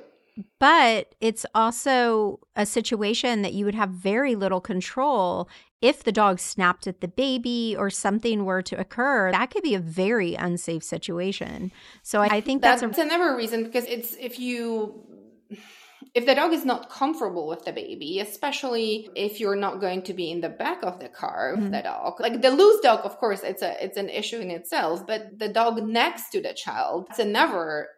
but 0.58 1.14
it's 1.20 1.44
also 1.54 2.40
a 2.56 2.64
situation 2.64 3.42
that 3.42 3.52
you 3.52 3.64
would 3.64 3.74
have 3.74 3.90
very 3.90 4.34
little 4.34 4.60
control 4.60 5.48
if 5.80 6.04
the 6.04 6.12
dog 6.12 6.38
snapped 6.38 6.86
at 6.86 7.00
the 7.00 7.08
baby 7.08 7.74
or 7.78 7.90
something 7.90 8.44
were 8.44 8.62
to 8.62 8.78
occur. 8.78 9.32
That 9.32 9.50
could 9.50 9.62
be 9.62 9.74
a 9.74 9.80
very 9.80 10.34
unsafe 10.34 10.84
situation. 10.84 11.72
So 12.02 12.20
I 12.20 12.40
think 12.40 12.62
that's, 12.62 12.80
that's 12.80 12.98
a- 12.98 13.02
another 13.02 13.36
reason 13.36 13.64
because 13.64 13.84
it's 13.86 14.16
if 14.18 14.38
you 14.38 15.04
if 16.14 16.26
the 16.26 16.34
dog 16.34 16.52
is 16.52 16.64
not 16.64 16.90
comfortable 16.90 17.48
with 17.48 17.64
the 17.64 17.72
baby, 17.72 18.18
especially 18.20 19.08
if 19.16 19.40
you're 19.40 19.56
not 19.56 19.80
going 19.80 20.02
to 20.02 20.12
be 20.12 20.30
in 20.30 20.40
the 20.40 20.48
back 20.48 20.82
of 20.82 21.00
the 21.00 21.08
car 21.08 21.52
with 21.54 21.64
mm-hmm. 21.64 21.72
the 21.72 21.82
dog, 21.82 22.20
like 22.20 22.42
the 22.42 22.50
loose 22.50 22.80
dog, 22.80 23.00
of 23.04 23.16
course, 23.18 23.42
it's 23.42 23.62
a 23.62 23.82
it's 23.82 23.96
an 23.96 24.08
issue 24.08 24.38
in 24.38 24.50
itself. 24.50 25.06
But 25.06 25.38
the 25.38 25.48
dog 25.48 25.82
next 25.82 26.30
to 26.30 26.40
the 26.40 26.54
child, 26.54 27.06
it's 27.10 27.18
another 27.18 27.88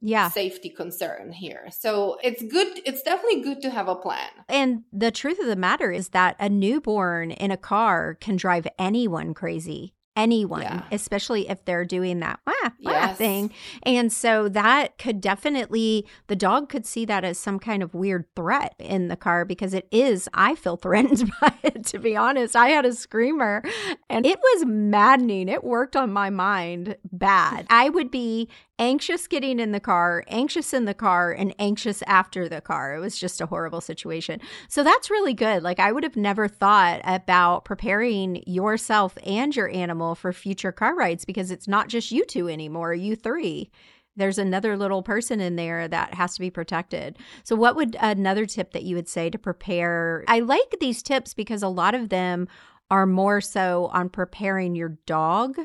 yeah. 0.00 0.28
safety 0.30 0.70
concern 0.70 1.32
here. 1.32 1.68
So 1.70 2.18
it's 2.22 2.42
good. 2.42 2.80
It's 2.84 3.02
definitely 3.02 3.42
good 3.42 3.62
to 3.62 3.70
have 3.70 3.88
a 3.88 3.94
plan. 3.94 4.28
And 4.48 4.84
the 4.92 5.10
truth 5.10 5.38
of 5.38 5.46
the 5.46 5.56
matter 5.56 5.90
is 5.90 6.10
that 6.10 6.36
a 6.38 6.48
newborn 6.48 7.30
in 7.30 7.50
a 7.50 7.56
car 7.56 8.14
can 8.14 8.36
drive 8.36 8.66
anyone 8.78 9.34
crazy 9.34 9.94
anyone, 10.18 10.62
yeah. 10.62 10.82
especially 10.90 11.48
if 11.48 11.64
they're 11.64 11.84
doing 11.84 12.18
that 12.18 12.40
wah, 12.44 12.70
wah 12.80 12.90
yes. 12.90 13.16
thing. 13.16 13.52
And 13.84 14.12
so 14.12 14.48
that 14.48 14.98
could 14.98 15.20
definitely, 15.20 16.06
the 16.26 16.34
dog 16.34 16.68
could 16.68 16.84
see 16.84 17.04
that 17.04 17.24
as 17.24 17.38
some 17.38 17.60
kind 17.60 17.84
of 17.84 17.94
weird 17.94 18.26
threat 18.34 18.74
in 18.80 19.06
the 19.06 19.16
car 19.16 19.44
because 19.44 19.72
it 19.72 19.86
is, 19.92 20.28
I 20.34 20.56
feel 20.56 20.76
threatened 20.76 21.30
by 21.40 21.54
it, 21.62 21.86
to 21.86 21.98
be 22.00 22.16
honest. 22.16 22.56
I 22.56 22.70
had 22.70 22.84
a 22.84 22.92
screamer 22.92 23.62
and 24.10 24.26
it 24.26 24.40
was 24.40 24.66
maddening. 24.66 25.48
It 25.48 25.62
worked 25.62 25.94
on 25.94 26.12
my 26.12 26.30
mind 26.30 26.96
bad. 27.12 27.66
I 27.70 27.88
would 27.88 28.10
be 28.10 28.48
anxious 28.78 29.26
getting 29.26 29.58
in 29.60 29.72
the 29.72 29.80
car, 29.80 30.24
anxious 30.28 30.72
in 30.72 30.84
the 30.84 30.94
car, 30.94 31.32
and 31.32 31.54
anxious 31.58 32.02
after 32.06 32.48
the 32.48 32.60
car. 32.60 32.94
It 32.94 33.00
was 33.00 33.18
just 33.18 33.40
a 33.40 33.46
horrible 33.46 33.80
situation. 33.80 34.40
So 34.68 34.82
that's 34.82 35.10
really 35.10 35.34
good. 35.34 35.62
Like, 35.62 35.80
I 35.80 35.92
would 35.92 36.04
have 36.04 36.16
never 36.16 36.48
thought 36.48 37.00
about 37.04 37.64
preparing 37.64 38.42
yourself 38.46 39.16
and 39.24 39.54
your 39.54 39.68
animal 39.70 40.14
for 40.14 40.32
future 40.32 40.72
car 40.72 40.94
rides 40.94 41.24
because 41.24 41.50
it's 41.50 41.68
not 41.68 41.88
just 41.88 42.12
you 42.12 42.24
two 42.24 42.48
anymore, 42.48 42.94
you 42.94 43.16
three. 43.16 43.70
There's 44.16 44.38
another 44.38 44.76
little 44.76 45.02
person 45.02 45.40
in 45.40 45.54
there 45.54 45.86
that 45.86 46.14
has 46.14 46.34
to 46.34 46.40
be 46.40 46.50
protected. 46.50 47.18
So, 47.44 47.54
what 47.54 47.76
would 47.76 47.96
another 48.00 48.46
tip 48.46 48.72
that 48.72 48.82
you 48.82 48.96
would 48.96 49.08
say 49.08 49.30
to 49.30 49.38
prepare? 49.38 50.24
I 50.26 50.40
like 50.40 50.76
these 50.80 51.04
tips 51.04 51.34
because 51.34 51.62
a 51.62 51.68
lot 51.68 51.94
of 51.94 52.08
them 52.08 52.48
are 52.90 53.06
more 53.06 53.40
so 53.40 53.90
on 53.92 54.08
preparing 54.08 54.74
your 54.74 54.98
dog 55.06 55.58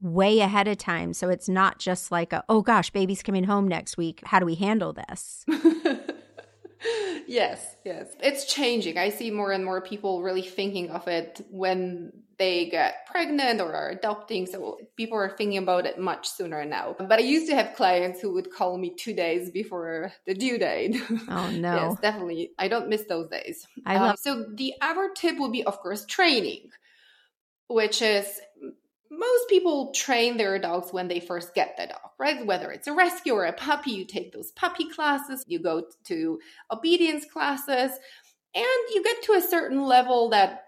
way 0.00 0.40
ahead 0.40 0.68
of 0.68 0.78
time. 0.78 1.12
So 1.12 1.28
it's 1.28 1.48
not 1.48 1.78
just 1.78 2.10
like, 2.10 2.32
a, 2.32 2.44
oh 2.48 2.62
gosh, 2.62 2.90
baby's 2.90 3.22
coming 3.22 3.44
home 3.44 3.68
next 3.68 3.96
week. 3.96 4.22
How 4.24 4.38
do 4.38 4.46
we 4.46 4.54
handle 4.54 4.92
this? 4.92 5.44
yes, 7.26 7.76
yes. 7.84 8.08
It's 8.20 8.52
changing. 8.52 8.98
I 8.98 9.10
see 9.10 9.30
more 9.30 9.52
and 9.52 9.64
more 9.64 9.80
people 9.80 10.22
really 10.22 10.42
thinking 10.42 10.90
of 10.90 11.06
it 11.08 11.40
when 11.50 12.12
they 12.38 12.70
get 12.70 13.06
pregnant 13.06 13.60
or 13.60 13.74
are 13.74 13.90
adopting. 13.90 14.46
So 14.46 14.78
people 14.96 15.18
are 15.18 15.28
thinking 15.28 15.58
about 15.58 15.84
it 15.84 15.98
much 15.98 16.26
sooner 16.26 16.64
now. 16.64 16.96
But 16.98 17.18
I 17.18 17.22
used 17.22 17.48
to 17.50 17.54
have 17.54 17.76
clients 17.76 18.20
who 18.20 18.32
would 18.32 18.50
call 18.50 18.78
me 18.78 18.94
two 18.98 19.12
days 19.12 19.50
before 19.50 20.12
the 20.26 20.34
due 20.34 20.56
date. 20.58 20.96
Oh, 21.28 21.50
no. 21.54 21.74
yes, 21.74 22.00
definitely. 22.00 22.52
I 22.58 22.68
don't 22.68 22.88
miss 22.88 23.04
those 23.04 23.28
days. 23.28 23.66
I 23.84 23.96
love- 23.96 24.10
um, 24.12 24.16
so 24.18 24.46
the 24.54 24.72
other 24.80 25.10
tip 25.14 25.38
would 25.38 25.52
be, 25.52 25.64
of 25.64 25.78
course, 25.80 26.06
training, 26.06 26.70
which 27.68 28.00
is 28.00 28.40
most 29.10 29.48
people 29.48 29.92
train 29.92 30.36
their 30.36 30.58
dogs 30.58 30.92
when 30.92 31.08
they 31.08 31.20
first 31.20 31.54
get 31.54 31.76
the 31.76 31.86
dog, 31.86 32.10
right? 32.18 32.46
Whether 32.46 32.70
it's 32.70 32.86
a 32.86 32.92
rescue 32.92 33.34
or 33.34 33.44
a 33.44 33.52
puppy, 33.52 33.90
you 33.90 34.04
take 34.04 34.32
those 34.32 34.52
puppy 34.52 34.88
classes, 34.88 35.44
you 35.48 35.58
go 35.58 35.84
to 36.04 36.38
obedience 36.70 37.24
classes, 37.24 37.98
and 38.54 38.94
you 38.94 39.02
get 39.02 39.22
to 39.24 39.32
a 39.32 39.40
certain 39.40 39.82
level 39.84 40.30
that 40.30 40.62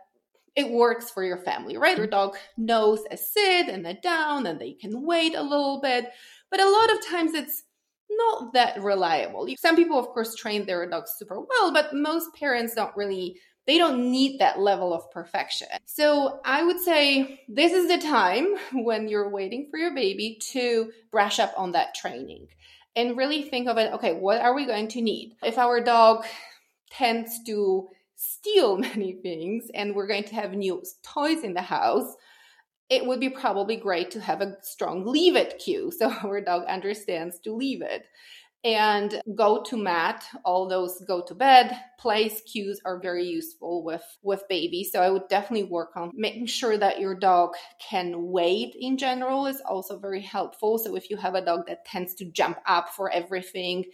it 0.57 0.71
works 0.71 1.11
for 1.11 1.25
your 1.25 1.39
family, 1.39 1.77
right? 1.77 1.97
Your 1.97 2.07
dog 2.07 2.37
knows 2.57 3.01
a 3.11 3.17
sit 3.17 3.69
and 3.69 3.87
a 3.87 3.95
down, 3.95 4.47
and 4.47 4.61
they 4.61 4.73
can 4.73 5.07
wait 5.07 5.35
a 5.35 5.43
little 5.43 5.81
bit. 5.81 6.11
But 6.51 6.61
a 6.61 6.69
lot 6.69 6.93
of 6.93 7.07
times 7.07 7.35
it's 7.35 7.63
not 8.11 8.53
that 8.53 8.83
reliable. 8.83 9.49
Some 9.59 9.77
people, 9.77 9.99
of 9.99 10.09
course, 10.09 10.35
train 10.35 10.67
their 10.67 10.89
dogs 10.89 11.15
super 11.17 11.41
well, 11.41 11.73
but 11.73 11.95
most 11.95 12.35
parents 12.35 12.75
don't 12.75 12.95
really 12.97 13.39
they 13.67 13.79
don't 13.79 14.11
need 14.11 14.41
that 14.41 14.59
level 14.59 14.93
of 14.93 15.11
perfection. 15.11 15.69
So 15.87 16.41
I 16.45 16.65
would 16.65 16.81
say 16.81 17.41
this 17.49 17.73
is 17.73 17.89
the 17.89 17.99
time 17.99 18.55
when 18.73 19.09
you're 19.09 19.31
waiting 19.31 19.69
for 19.71 19.79
your 19.79 19.95
baby 19.95 20.39
to 20.53 20.91
brush 21.11 21.39
up 21.39 21.53
on 21.57 21.73
that 21.73 21.95
training 21.95 22.49
and 22.97 23.17
really 23.17 23.43
think 23.43 23.69
of 23.69 23.79
it 23.79 23.93
okay, 23.95 24.15
what 24.15 24.41
are 24.41 24.55
we 24.55 24.67
going 24.67 24.89
to 24.89 25.01
need? 25.01 25.37
If 25.43 25.59
our 25.59 25.81
dog 25.81 26.25
tends 26.91 27.43
to 27.47 27.89
steal 28.17 28.77
many 28.79 29.15
things 29.15 29.71
and 29.75 29.95
we're 29.95 30.07
going 30.07 30.25
to 30.25 30.35
have 30.35 30.53
new 30.53 30.83
toys 31.03 31.43
in 31.43 31.55
the 31.55 31.63
house, 31.63 32.15
it 32.91 33.07
would 33.07 33.21
be 33.21 33.31
probably 33.31 33.77
great 33.77 34.11
to 34.11 34.21
have 34.21 34.43
a 34.43 34.57
strong 34.63 35.07
leave 35.07 35.35
it 35.35 35.59
cue 35.59 35.91
so 35.97 36.11
our 36.11 36.41
dog 36.41 36.65
understands 36.67 37.39
to 37.41 37.55
leave 37.55 37.83
it 37.83 38.05
and 38.65 39.21
go 39.35 39.63
to 39.63 39.77
mat 39.77 40.25
all 40.45 40.69
those 40.69 41.03
go 41.07 41.21
to 41.21 41.35
bed 41.35 41.77
place 41.99 42.43
cues 42.43 42.81
are 42.85 43.01
very 43.01 43.25
useful 43.25 43.83
with 43.83 44.05
with 44.23 44.45
babies. 44.49 44.93
So 44.93 45.03
i 45.03 45.11
would 45.11 45.29
definitely 45.29 45.69
work 45.69 45.97
on 45.97 46.11
making 46.15 46.47
sure 46.47 46.77
that 46.79 47.01
your 47.01 47.15
dog 47.15 47.55
can 47.81 48.31
wait 48.31 48.77
in 48.79 48.99
general 48.99 49.47
is 49.47 49.61
also 49.61 49.99
very 49.99 50.23
helpful. 50.23 50.79
So 50.79 50.97
if 50.97 51.11
you 51.11 51.17
have 51.17 51.35
a 51.35 51.45
dog 51.45 51.67
that 51.67 51.85
tends 51.85 52.15
to 52.17 52.25
jump 52.25 52.59
up 52.67 52.91
for 52.91 53.11
everything 53.11 53.85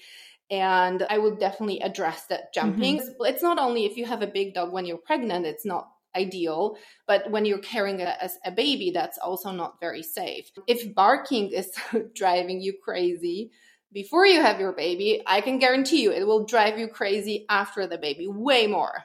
and 0.51 1.07
i 1.11 1.19
would 1.19 1.39
definitely 1.39 1.81
address 1.81 2.27
that 2.27 2.55
jumping. 2.55 2.99
Mm-hmm. 2.99 3.25
it's 3.27 3.43
not 3.43 3.59
only 3.59 3.85
if 3.85 3.97
you 3.97 4.07
have 4.07 4.23
a 4.23 4.27
big 4.27 4.55
dog 4.55 4.73
when 4.73 4.87
you're 4.87 4.97
pregnant 4.97 5.45
it's 5.45 5.67
not 5.67 5.91
ideal 6.17 6.79
but 7.07 7.31
when 7.31 7.45
you're 7.45 7.59
carrying 7.59 8.01
a, 8.01 8.31
a 8.45 8.51
baby 8.51 8.91
that's 8.91 9.19
also 9.19 9.51
not 9.51 9.79
very 9.81 10.03
safe. 10.03 10.51
If 10.67 10.95
barking 10.95 11.53
is 11.53 11.71
driving 12.15 12.61
you 12.61 12.75
crazy 12.83 13.51
before 13.93 14.27
you 14.27 14.41
have 14.41 14.61
your 14.61 14.73
baby, 14.73 15.23
I 15.27 15.41
can 15.41 15.59
guarantee 15.59 16.03
you 16.03 16.13
it 16.13 16.27
will 16.27 16.45
drive 16.45 16.79
you 16.79 16.89
crazy 16.89 17.47
after 17.49 17.87
the 17.87 17.99
baby, 17.99 18.27
way 18.29 18.67
more. 18.67 19.05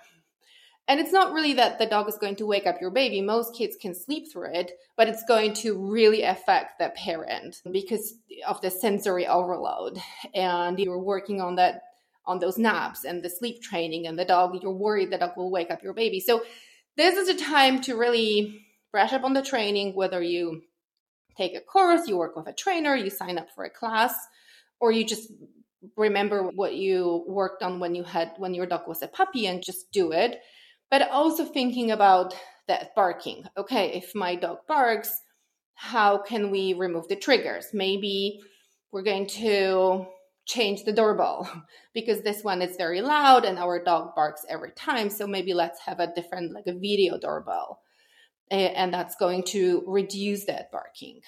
And 0.87 0.99
it's 0.99 1.13
not 1.13 1.31
really 1.31 1.53
that 1.53 1.79
the 1.79 1.85
dog 1.85 2.09
is 2.09 2.17
going 2.17 2.35
to 2.37 2.45
wake 2.45 2.67
up 2.67 2.81
your 2.81 2.91
baby. 2.91 3.21
Most 3.21 3.55
kids 3.55 3.77
can 3.79 3.95
sleep 3.95 4.29
through 4.31 4.53
it, 4.53 4.71
but 4.97 5.07
it's 5.07 5.23
going 5.23 5.53
to 5.55 5.77
really 5.77 6.23
affect 6.23 6.77
the 6.77 6.89
parent 6.89 7.61
because 7.71 8.15
of 8.45 8.59
the 8.59 8.69
sensory 8.69 9.25
overload. 9.25 9.97
And 10.33 10.77
you're 10.77 10.99
working 10.99 11.39
on 11.39 11.55
that, 11.55 11.83
on 12.25 12.39
those 12.39 12.57
naps 12.57 13.05
and 13.05 13.23
the 13.23 13.29
sleep 13.29 13.61
training, 13.61 14.07
and 14.07 14.19
the 14.19 14.25
dog, 14.25 14.61
you're 14.61 14.73
worried 14.73 15.11
the 15.11 15.17
dog 15.17 15.37
will 15.37 15.51
wake 15.51 15.71
up 15.71 15.83
your 15.83 15.93
baby. 15.93 16.19
So, 16.19 16.43
this 16.95 17.17
is 17.17 17.27
a 17.27 17.43
time 17.43 17.81
to 17.81 17.95
really 17.95 18.65
brush 18.91 19.13
up 19.13 19.23
on 19.23 19.33
the 19.33 19.41
training, 19.41 19.95
whether 19.95 20.21
you 20.21 20.61
take 21.35 21.55
a 21.55 21.61
course, 21.61 22.07
you 22.07 22.17
work 22.17 22.35
with 22.35 22.45
a 22.45 22.53
trainer, 22.53 22.95
you 22.95 23.09
sign 23.09 23.39
up 23.39 23.47
for 23.55 23.63
a 23.63 23.69
class 23.69 24.13
or 24.79 24.91
you 24.91 25.05
just 25.05 25.31
remember 25.97 26.49
what 26.55 26.75
you 26.75 27.23
worked 27.27 27.61
on 27.61 27.79
when 27.79 27.95
you 27.95 28.03
had 28.03 28.31
when 28.37 28.53
your 28.53 28.65
dog 28.65 28.87
was 28.87 29.01
a 29.01 29.07
puppy 29.07 29.47
and 29.47 29.63
just 29.63 29.91
do 29.91 30.11
it. 30.11 30.39
But 30.89 31.09
also 31.09 31.45
thinking 31.45 31.91
about 31.91 32.35
that 32.67 32.95
barking. 32.95 33.45
Okay 33.57 33.93
if 33.93 34.15
my 34.15 34.35
dog 34.35 34.59
barks 34.67 35.21
how 35.75 36.17
can 36.17 36.51
we 36.51 36.73
remove 36.73 37.07
the 37.07 37.15
triggers? 37.15 37.67
Maybe 37.73 38.39
we're 38.91 39.03
going 39.03 39.27
to 39.27 40.05
change 40.45 40.83
the 40.83 40.93
doorbell 40.93 41.49
because 41.93 42.21
this 42.21 42.43
one 42.43 42.61
is 42.61 42.77
very 42.77 43.01
loud 43.01 43.45
and 43.45 43.57
our 43.57 43.83
dog 43.83 44.15
barks 44.15 44.45
every 44.49 44.71
time. 44.71 45.09
So 45.09 45.27
maybe 45.27 45.53
let's 45.53 45.79
have 45.81 45.99
a 45.99 46.13
different 46.13 46.53
like 46.53 46.67
a 46.67 46.73
video 46.73 47.17
doorbell. 47.17 47.79
And 48.51 48.93
that's 48.93 49.15
going 49.15 49.43
to 49.45 49.83
reduce 49.87 50.45
that 50.45 50.71
barking 50.71 51.21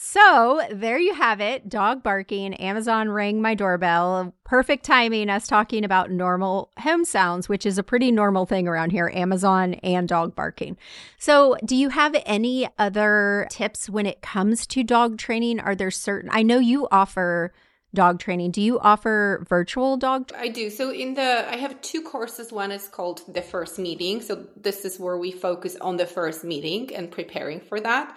so 0.00 0.60
there 0.70 0.98
you 0.98 1.12
have 1.12 1.40
it 1.40 1.68
dog 1.68 2.02
barking. 2.02 2.54
Amazon 2.54 3.10
rang 3.10 3.42
my 3.42 3.54
doorbell. 3.54 4.32
Perfect 4.44 4.84
timing, 4.84 5.28
us 5.28 5.48
talking 5.48 5.84
about 5.84 6.10
normal 6.10 6.70
home 6.78 7.04
sounds, 7.04 7.48
which 7.48 7.66
is 7.66 7.78
a 7.78 7.82
pretty 7.82 8.12
normal 8.12 8.46
thing 8.46 8.68
around 8.68 8.90
here 8.90 9.10
Amazon 9.12 9.74
and 9.74 10.08
dog 10.08 10.36
barking. 10.36 10.76
So, 11.18 11.56
do 11.64 11.74
you 11.74 11.88
have 11.88 12.14
any 12.24 12.68
other 12.78 13.48
tips 13.50 13.90
when 13.90 14.06
it 14.06 14.22
comes 14.22 14.66
to 14.68 14.84
dog 14.84 15.18
training? 15.18 15.58
Are 15.58 15.74
there 15.74 15.90
certain, 15.90 16.30
I 16.32 16.42
know 16.42 16.60
you 16.60 16.86
offer 16.92 17.52
dog 17.94 18.20
training. 18.20 18.50
Do 18.50 18.60
you 18.60 18.78
offer 18.78 19.44
virtual 19.48 19.96
dog? 19.96 20.30
I 20.36 20.48
do. 20.48 20.70
So 20.70 20.90
in 20.90 21.14
the 21.14 21.48
I 21.48 21.56
have 21.56 21.80
two 21.80 22.02
courses. 22.02 22.52
One 22.52 22.70
is 22.70 22.86
called 22.86 23.22
the 23.32 23.42
first 23.42 23.78
meeting. 23.78 24.20
So 24.20 24.46
this 24.56 24.84
is 24.84 25.00
where 25.00 25.16
we 25.16 25.32
focus 25.32 25.76
on 25.80 25.96
the 25.96 26.06
first 26.06 26.44
meeting 26.44 26.94
and 26.94 27.10
preparing 27.10 27.60
for 27.60 27.80
that. 27.80 28.16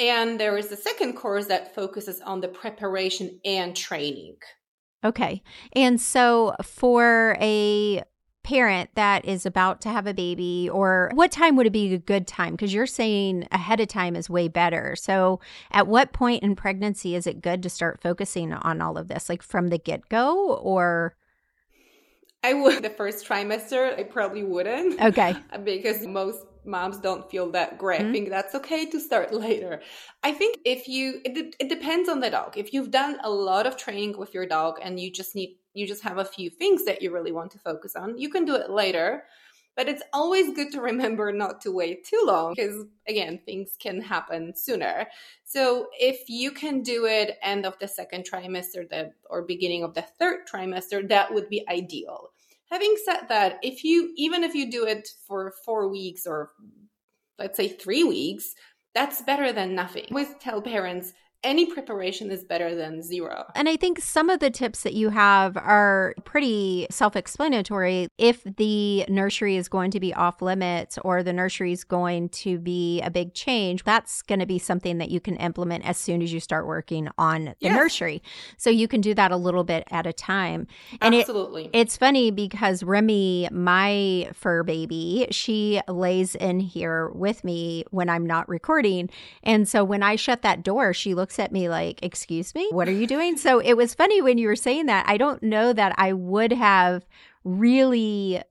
And 0.00 0.40
there 0.40 0.56
is 0.56 0.72
a 0.72 0.76
second 0.76 1.12
course 1.12 1.46
that 1.46 1.74
focuses 1.74 2.22
on 2.22 2.40
the 2.40 2.48
preparation 2.48 3.38
and 3.44 3.76
training. 3.76 4.36
Okay. 5.04 5.42
And 5.74 6.00
so 6.00 6.56
for 6.62 7.36
a 7.38 8.02
parent 8.42 8.88
that 8.94 9.26
is 9.26 9.44
about 9.44 9.82
to 9.82 9.90
have 9.90 10.06
a 10.06 10.14
baby 10.14 10.68
or 10.72 11.10
what 11.14 11.30
time 11.30 11.54
would 11.56 11.66
it 11.66 11.72
be 11.72 11.92
a 11.92 11.98
good 11.98 12.26
time? 12.26 12.52
Because 12.52 12.72
you're 12.72 12.86
saying 12.86 13.46
ahead 13.52 13.78
of 13.80 13.88
time 13.88 14.16
is 14.16 14.30
way 14.30 14.48
better. 14.48 14.96
So 14.96 15.38
at 15.70 15.86
what 15.86 16.14
point 16.14 16.42
in 16.42 16.56
pregnancy 16.56 17.14
is 17.14 17.26
it 17.26 17.42
good 17.42 17.62
to 17.62 17.68
start 17.68 18.00
focusing 18.02 18.54
on 18.54 18.80
all 18.80 18.96
of 18.96 19.08
this 19.08 19.28
like 19.28 19.42
from 19.42 19.68
the 19.68 19.78
get-go 19.78 20.54
or? 20.54 21.14
I 22.42 22.54
would 22.54 22.82
the 22.82 22.88
first 22.88 23.28
trimester 23.28 23.98
i 23.98 24.02
probably 24.02 24.44
wouldn't. 24.44 24.98
Okay. 24.98 25.36
Because 25.62 26.06
most 26.06 26.46
moms 26.64 26.98
don't 26.98 27.30
feel 27.30 27.50
that 27.52 27.78
great. 27.78 28.00
Mm-hmm. 28.00 28.10
I 28.10 28.12
think 28.12 28.28
that's 28.30 28.54
okay 28.54 28.86
to 28.90 29.00
start 29.00 29.32
later. 29.46 29.80
I 30.22 30.32
think 30.32 30.58
if 30.64 30.88
you, 30.88 31.20
it, 31.24 31.54
it 31.58 31.68
depends 31.68 32.08
on 32.08 32.20
the 32.20 32.30
dog. 32.30 32.56
If 32.56 32.72
you've 32.72 32.90
done 32.90 33.18
a 33.22 33.30
lot 33.30 33.66
of 33.66 33.76
training 33.76 34.18
with 34.18 34.34
your 34.34 34.46
dog 34.46 34.78
and 34.82 34.98
you 34.98 35.10
just 35.10 35.34
need, 35.34 35.56
you 35.74 35.86
just 35.86 36.02
have 36.02 36.18
a 36.18 36.24
few 36.24 36.50
things 36.50 36.84
that 36.84 37.02
you 37.02 37.12
really 37.12 37.32
want 37.32 37.52
to 37.52 37.58
focus 37.58 37.96
on, 37.96 38.18
you 38.18 38.28
can 38.28 38.44
do 38.44 38.54
it 38.54 38.70
later. 38.70 39.24
But 39.76 39.88
it's 39.88 40.02
always 40.12 40.52
good 40.52 40.72
to 40.72 40.80
remember 40.80 41.32
not 41.44 41.60
to 41.62 41.72
wait 41.72 42.04
too 42.04 42.22
long 42.24 42.54
because, 42.54 42.84
again, 43.08 43.40
things 43.46 43.76
can 43.78 44.02
happen 44.02 44.54
sooner. 44.54 45.06
So 45.44 45.86
if 45.98 46.28
you 46.28 46.50
can 46.50 46.82
do 46.82 47.06
it 47.06 47.38
end 47.42 47.64
of 47.64 47.78
the 47.78 47.88
second 47.88 48.26
trimester 48.30 48.88
the, 48.88 49.12
or 49.30 49.42
beginning 49.42 49.84
of 49.84 49.94
the 49.94 50.02
third 50.02 50.40
trimester, 50.52 51.08
that 51.08 51.32
would 51.32 51.48
be 51.48 51.64
ideal 51.68 52.30
having 52.70 52.94
said 53.04 53.28
that 53.28 53.58
if 53.62 53.84
you 53.84 54.12
even 54.16 54.44
if 54.44 54.54
you 54.54 54.70
do 54.70 54.86
it 54.86 55.08
for 55.26 55.52
four 55.64 55.88
weeks 55.88 56.26
or 56.26 56.50
let's 57.38 57.56
say 57.56 57.68
three 57.68 58.04
weeks 58.04 58.54
that's 58.94 59.22
better 59.22 59.52
than 59.52 59.74
nothing. 59.74 60.06
I 60.10 60.10
always 60.10 60.34
tell 60.40 60.60
parents 60.60 61.12
any 61.42 61.66
preparation 61.66 62.30
is 62.30 62.44
better 62.44 62.74
than 62.74 63.02
zero. 63.02 63.46
And 63.54 63.68
I 63.68 63.76
think 63.76 64.00
some 64.00 64.28
of 64.28 64.40
the 64.40 64.50
tips 64.50 64.82
that 64.82 64.92
you 64.92 65.08
have 65.08 65.56
are 65.56 66.14
pretty 66.24 66.86
self 66.90 67.16
explanatory. 67.16 68.08
If 68.18 68.44
the 68.44 69.06
nursery 69.08 69.56
is 69.56 69.68
going 69.68 69.90
to 69.92 70.00
be 70.00 70.12
off 70.12 70.42
limits 70.42 70.98
or 71.02 71.22
the 71.22 71.32
nursery 71.32 71.72
is 71.72 71.84
going 71.84 72.28
to 72.30 72.58
be 72.58 73.00
a 73.00 73.10
big 73.10 73.32
change, 73.32 73.84
that's 73.84 74.20
going 74.22 74.40
to 74.40 74.46
be 74.46 74.58
something 74.58 74.98
that 74.98 75.10
you 75.10 75.20
can 75.20 75.36
implement 75.36 75.86
as 75.86 75.96
soon 75.96 76.20
as 76.20 76.32
you 76.32 76.40
start 76.40 76.66
working 76.66 77.08
on 77.16 77.46
the 77.46 77.54
yes. 77.60 77.74
nursery. 77.74 78.22
So 78.58 78.68
you 78.68 78.86
can 78.86 79.00
do 79.00 79.14
that 79.14 79.32
a 79.32 79.36
little 79.36 79.64
bit 79.64 79.84
at 79.90 80.06
a 80.06 80.12
time. 80.12 80.66
And 81.00 81.14
Absolutely. 81.14 81.66
It, 81.66 81.70
it's 81.72 81.96
funny 81.96 82.30
because 82.30 82.82
Remy, 82.82 83.48
my 83.50 84.28
fur 84.34 84.62
baby, 84.62 85.26
she 85.30 85.80
lays 85.88 86.34
in 86.34 86.60
here 86.60 87.08
with 87.10 87.44
me 87.44 87.84
when 87.90 88.10
I'm 88.10 88.26
not 88.26 88.46
recording. 88.48 89.08
And 89.42 89.66
so 89.66 89.84
when 89.84 90.02
I 90.02 90.16
shut 90.16 90.42
that 90.42 90.62
door, 90.62 90.92
she 90.92 91.14
looks 91.14 91.29
looks 91.30 91.38
at 91.38 91.52
me 91.52 91.68
like, 91.68 92.02
Excuse 92.02 92.56
me, 92.56 92.68
what 92.72 92.88
are 92.88 92.92
you 92.92 93.06
doing? 93.06 93.36
so 93.36 93.60
it 93.60 93.74
was 93.74 93.94
funny 93.94 94.20
when 94.20 94.36
you 94.36 94.48
were 94.48 94.56
saying 94.56 94.86
that. 94.86 95.08
I 95.08 95.16
don't 95.16 95.42
know 95.44 95.72
that 95.72 95.94
I 95.96 96.12
would 96.12 96.52
have 96.52 97.06
really 97.44 98.42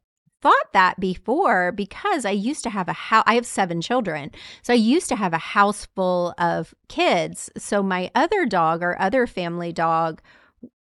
thought 0.42 0.72
that 0.72 0.98
before 0.98 1.74
because 1.74 2.24
I 2.24 2.32
used 2.32 2.64
to 2.64 2.70
have 2.70 2.88
a 2.88 2.94
house. 2.94 3.26
I 3.28 3.36
have 3.36 3.46
seven 3.46 3.82
children. 3.82 4.32
So 4.62 4.72
I 4.72 4.78
used 4.78 5.10
to 5.10 5.18
have 5.18 5.34
a 5.34 5.38
house 5.38 5.88
full 5.94 6.34
of 6.38 6.74
kids. 6.88 7.50
So 7.58 7.84
my 7.84 8.10
other 8.16 8.46
dog 8.46 8.82
or 8.82 8.98
other 9.02 9.28
family 9.28 9.74
dog 9.74 10.22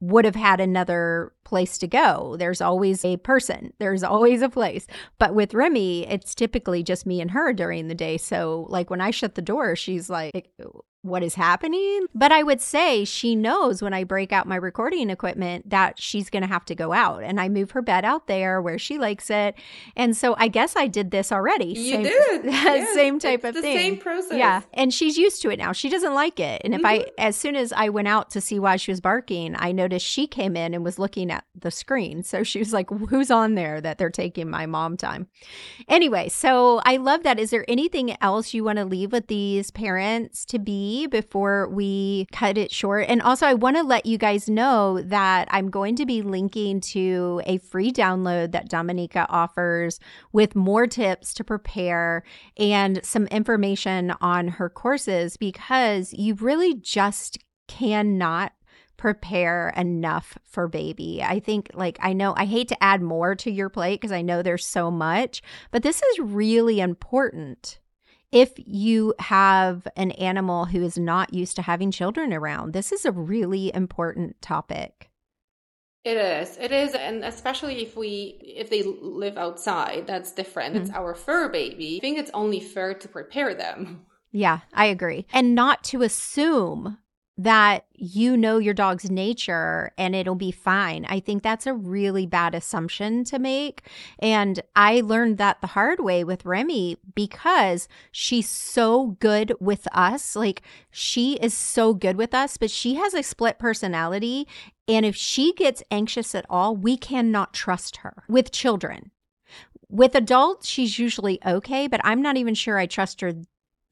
would 0.01 0.24
have 0.24 0.37
had 0.37 0.61
another 0.61 1.33
place 1.44 1.77
to 1.79 1.87
go. 1.87 2.37
There's 2.38 2.61
always 2.61 3.05
a 3.05 3.16
person, 3.16 3.72
there's 3.79 4.05
always 4.05 4.42
a 4.42 4.48
place. 4.48 4.87
But 5.18 5.35
with 5.35 5.55
Remy, 5.55 6.07
it's 6.09 6.35
typically 6.35 6.83
just 6.83 7.07
me 7.07 7.20
and 7.20 7.31
her 7.33 7.53
during 7.53 7.88
the 7.88 7.94
day. 7.94 8.16
So, 8.16 8.66
like, 8.68 8.90
when 8.90 9.01
I 9.01 9.11
shut 9.11 9.35
the 9.35 9.42
door, 9.42 9.74
she's 9.74 10.09
like, 10.09 10.53
what 11.09 11.23
is 11.23 11.35
happening. 11.35 12.07
But 12.14 12.33
I 12.33 12.42
would 12.42 12.61
say 12.61 13.05
she 13.05 13.35
knows 13.35 13.83
when 13.83 13.94
I 13.94 14.05
break 14.05 14.33
out 14.33 14.47
my 14.47 14.57
recording 14.57 15.11
equipment 15.11 15.71
that 15.71 16.01
she's 16.01 16.31
going 16.31 16.42
to 16.42 16.49
have 16.49 16.64
to 16.66 16.75
go 16.75 16.92
out. 16.92 17.23
And 17.23 17.40
I 17.40 17.49
move 17.49 17.73
her 17.73 17.83
bed 17.83 18.05
out 18.05 18.27
there 18.27 18.61
where 18.61 18.79
she 18.79 18.99
likes 18.99 19.31
it. 19.31 19.55
And 19.97 20.16
so 20.16 20.35
I 20.38 20.49
guess 20.49 20.77
I 20.77 20.87
did 20.87 21.11
this 21.11 21.33
already. 21.33 21.66
You 21.66 21.92
same, 21.92 22.03
did. 22.03 22.44
Yes, 22.59 22.94
same 22.94 23.18
type 23.18 23.44
of 23.44 23.55
the 23.55 23.62
thing. 23.62 23.77
Same 23.77 23.99
process. 23.99 24.38
Yeah. 24.38 24.62
And 24.75 24.92
she's 24.92 25.16
used 25.16 25.42
to 25.42 25.51
it 25.51 25.59
now. 25.59 25.73
She 25.73 25.88
doesn't 25.88 26.14
like 26.14 26.40
it. 26.40 26.62
And 26.64 26.75
if 26.75 26.83
mm-hmm. 26.83 27.09
I, 27.09 27.11
as 27.18 27.37
soon 27.37 27.57
as 27.57 27.73
I 27.73 27.88
went 27.88 28.09
out 28.09 28.31
to 28.31 28.40
see 28.40 28.59
why 28.59 28.77
she 28.77 28.90
was 28.90 29.01
barking, 29.01 29.55
I 29.59 29.73
noticed 29.73 30.05
she 30.05 30.27
came 30.27 30.57
in 30.57 30.75
and 30.75 30.85
was 30.85 30.99
looking 30.99 31.31
at 31.31 31.44
the 31.55 31.71
screen. 31.71 32.23
So 32.23 32.42
she 32.42 32.59
was 32.59 32.73
like, 32.73 32.90
who's 32.90 33.31
on 33.31 33.55
there 33.55 33.81
that 33.81 33.99
they're 33.99 34.11
taking 34.11 34.51
my 34.51 34.66
mom 34.66 34.97
time? 34.97 35.29
Anyway, 35.88 36.29
so 36.29 36.81
I 36.85 36.97
love 36.97 37.23
that. 37.23 37.38
Is 37.38 37.51
there 37.51 37.64
anything 37.68 38.16
else 38.21 38.55
you 38.55 38.64
want 38.64 38.79
to 38.79 38.85
leave 38.85 39.12
with 39.12 39.29
these 39.29 39.71
parents 39.71 40.44
to 40.47 40.59
be? 40.59 40.98
Before 41.07 41.69
we 41.69 42.27
cut 42.33 42.59
it 42.59 42.73
short. 42.73 43.07
And 43.09 43.23
also, 43.23 43.47
I 43.47 43.55
want 43.55 43.77
to 43.77 43.83
let 43.83 44.07
you 44.07 44.19
guys 44.19 44.49
know 44.49 45.01
that 45.03 45.49
I'm 45.51 45.71
going 45.71 45.97
to 45.97 46.07
be 46.07 46.23
linking 46.23 46.81
to 46.81 47.43
a 47.47 47.59
free 47.59 47.93
download 47.93 48.53
that 48.53 48.71
Dominika 48.71 49.27
offers 49.29 50.01
with 50.33 50.57
more 50.57 50.87
tips 50.87 51.33
to 51.35 51.45
prepare 51.45 52.23
and 52.57 53.05
some 53.05 53.27
information 53.27 54.13
on 54.21 54.49
her 54.49 54.69
courses 54.69 55.37
because 55.37 56.13
you 56.15 56.35
really 56.35 56.75
just 56.75 57.39
cannot 57.69 58.53
prepare 58.97 59.73
enough 59.77 60.37
for 60.45 60.69
baby. 60.69 61.23
I 61.23 61.41
think, 61.41 61.71
like, 61.73 61.99
I 62.03 62.13
know 62.13 62.35
I 62.37 62.45
hate 62.45 62.69
to 62.69 62.83
add 62.83 63.01
more 63.01 63.35
to 63.37 63.51
your 63.51 63.69
plate 63.71 64.01
because 64.01 64.13
I 64.13 64.23
know 64.23 64.43
there's 64.43 64.67
so 64.67 64.91
much, 64.91 65.41
but 65.71 65.83
this 65.83 66.03
is 66.03 66.19
really 66.19 66.81
important 66.81 67.79
if 68.33 68.53
you 68.57 69.14
have 69.19 69.87
an 69.97 70.11
animal 70.12 70.67
who 70.67 70.83
is 70.83 70.99
not 70.99 71.33
used 71.33 71.57
to 71.57 71.62
having 71.62 71.91
children 71.91 72.33
around, 72.33 72.73
this 72.73 72.93
is 72.93 73.05
a 73.05 73.12
really 73.12 73.75
important 73.75 74.41
topic. 74.43 75.11
It 76.05 76.17
is. 76.17 76.57
It 76.59 76.73
is, 76.73 76.95
and 76.95 77.25
especially 77.25 77.83
if 77.83 77.97
we 77.97 78.38
if 78.41 78.71
they 78.71 78.83
live 78.83 79.37
outside, 79.37 80.07
that's 80.07 80.33
different. 80.33 80.75
Mm-hmm. 80.75 80.85
It's 80.85 80.93
our 80.93 81.14
fur 81.14 81.49
baby. 81.49 81.99
I 81.99 82.01
think 82.01 82.19
it's 82.19 82.31
only 82.33 82.61
fair 82.61 82.95
to 82.95 83.09
prepare 83.09 83.55
them. 83.55 84.07
Yeah, 84.31 84.61
I 84.75 84.87
agree. 84.87 85.27
And 85.33 85.55
not 85.55 85.83
to 85.85 86.03
assume 86.03 86.99
that 87.38 87.87
you 87.94 88.37
know 88.37 88.59
your 88.59 88.74
dog's 88.74 89.09
nature 89.09 89.92
and 89.96 90.14
it'll 90.16 90.35
be 90.35 90.51
fine. 90.51 91.07
I 91.09 91.20
think 91.20 91.44
that's 91.44 91.68
a 91.68 91.72
really 91.72 92.27
bad 92.27 92.53
assumption 92.53 93.22
to 93.24 93.38
make. 93.38 93.83
And 94.18 94.61
I 94.74 95.01
learned 95.03 95.38
that 95.38 95.61
the 95.61 95.68
hard 95.68 96.01
way 96.01 96.24
with 96.24 96.44
Remy 96.44 96.96
because 97.14 97.87
she's 98.11 98.48
so 98.48 99.16
good 99.20 99.55
with 99.61 99.87
us. 99.92 100.35
Like, 100.35 100.62
she 100.90 101.35
is 101.35 101.55
so 101.55 101.94
good 101.94 102.16
with 102.16 102.35
us, 102.35 102.57
but 102.57 102.72
she 102.72 102.96
has 102.96 103.14
a 103.14 103.22
split 103.22 103.61
personality. 103.61 104.48
And 104.88 105.07
if 105.07 105.14
she 105.14 105.53
gets 105.53 105.83
anxious 105.92 106.35
at 106.35 106.46
all, 106.51 106.74
we 106.74 106.96
cannot 106.96 107.55
trust 107.55 107.98
her 107.98 108.24
with 108.29 108.51
children. 108.51 109.12
With 109.88 110.14
adults, 110.14 110.68
she's 110.68 110.98
usually 110.98 111.38
okay, 111.46 111.87
but 111.87 112.01
I'm 112.05 112.20
not 112.20 112.37
even 112.37 112.55
sure 112.55 112.79
I 112.79 112.87
trust 112.87 113.20
her 113.20 113.33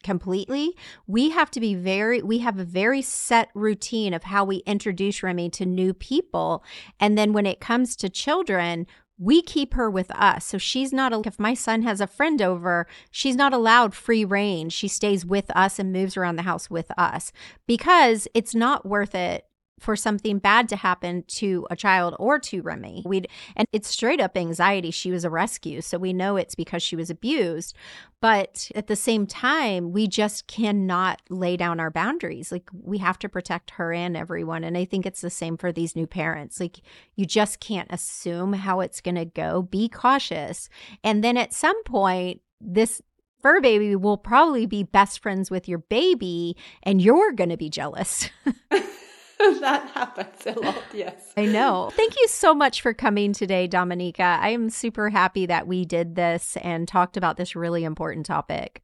completely. 0.03 0.77
We 1.07 1.31
have 1.31 1.51
to 1.53 1.61
be 1.61 1.75
very, 1.75 2.23
we 2.23 2.39
have 2.39 2.59
a 2.59 2.65
very 2.65 3.03
set 3.03 3.49
routine 3.55 4.15
of 4.15 4.25
how 4.25 4.45
we 4.45 4.59
introduce 4.59 5.23
Remy 5.23 5.51
to 5.51 5.67
new 5.67 5.93
people. 5.95 6.63
And 7.01 7.17
then 7.17 7.33
when 7.33 7.47
it 7.47 7.61
comes 7.61 7.97
to 7.97 8.09
children, 8.09 8.87
we 9.19 9.41
keep 9.41 9.75
her 9.75 9.91
with 9.91 10.11
us. 10.11 10.45
So 10.45 10.59
she's 10.59 10.93
not, 10.93 11.27
if 11.27 11.39
my 11.39 11.55
son 11.55 11.83
has 11.83 12.01
a 12.01 12.07
friend 12.07 12.43
over, 12.43 12.87
she's 13.11 13.37
not 13.37 13.55
allowed 13.55 13.95
free 13.95 14.25
reign. 14.25 14.69
She 14.69 14.89
stays 14.89 15.25
with 15.25 15.51
us 15.57 15.79
and 15.79 15.93
moves 15.93 16.17
around 16.17 16.37
the 16.37 16.43
house 16.43 16.69
with 16.69 16.91
us 16.99 17.33
because 17.67 18.29
it's 18.35 18.55
not 18.55 18.87
worth 18.87 19.15
it 19.15 19.47
for 19.79 19.95
something 19.95 20.39
bad 20.39 20.69
to 20.71 20.77
happen 20.77 21.23
to 21.27 21.67
a 21.71 21.77
child 21.77 22.17
or 22.19 22.39
to 22.39 22.63
Remy. 22.63 23.03
We 23.05 23.25
and 23.55 23.69
it's 23.73 23.89
straight 23.89 24.21
up 24.21 24.37
anxiety. 24.37 24.91
She 24.91 25.11
was 25.11 25.25
a 25.25 25.31
rescue, 25.31 25.81
so 25.81 25.99
we 25.99 26.13
know 26.13 26.37
it's 26.37 26.55
because 26.55 26.83
she 26.83 26.97
was 26.97 27.11
abused. 27.11 27.75
But 28.21 28.71
at 28.75 28.87
the 28.87 28.97
same 28.97 29.27
time, 29.27 29.93
we 29.93 30.09
just 30.09 30.47
cannot 30.47 31.21
lay 31.29 31.57
down 31.57 31.79
our 31.79 31.91
boundaries. 31.91 32.51
Like 32.51 32.69
we 32.73 32.99
have 32.99 33.19
to 33.21 33.29
protect 33.29 33.73
her 33.73 33.93
and 33.93 34.17
everyone. 34.17 34.65
And 34.65 34.79
I 34.79 34.87
think 34.87 35.05
it's 35.05 35.21
the 35.21 35.31
same 35.31 35.57
for 35.59 35.71
these 35.73 35.95
new 35.95 36.07
parents. 36.07 36.59
Like 36.59 36.81
you 37.15 37.27
just 37.27 37.61
can't 37.61 37.93
assume 37.93 38.55
how 38.55 38.81
it's 38.81 39.03
going 39.03 39.17
to 39.17 39.27
go. 39.27 39.63
Be 39.63 39.89
cautious. 39.89 40.71
And 41.05 41.23
then 41.23 41.37
at 41.37 41.53
some 41.53 41.83
point, 41.85 42.41
this 42.61 43.03
fur 43.41 43.61
baby 43.61 43.95
will 43.95 44.17
probably 44.17 44.67
be 44.67 44.83
best 44.83 45.21
friends 45.21 45.51
with 45.51 45.69
your 45.69 45.79
baby 45.79 46.57
and 46.83 47.03
you're 47.03 47.33
going 47.33 47.51
to 47.51 47.57
be 47.57 47.69
jealous. 47.69 48.31
that 49.61 49.91
happens 49.91 50.47
a 50.47 50.59
lot, 50.59 50.83
yes. 50.95 51.33
I 51.37 51.47
know. 51.47 51.91
Thank 51.93 52.17
you 52.17 52.27
so 52.29 52.55
much 52.55 52.81
for 52.81 52.95
coming 52.95 53.33
today, 53.33 53.69
Dominika. 53.69 54.39
I 54.39 54.51
am 54.51 54.71
super 54.71 55.11
happy 55.11 55.47
that 55.47 55.67
we 55.67 55.85
did 55.85 56.15
this 56.15 56.57
and 56.63 56.89
talked 56.89 57.17
about 57.17 57.37
this 57.37 57.55
really 57.55 57.85
important 57.85 58.27
topic. 58.27 58.83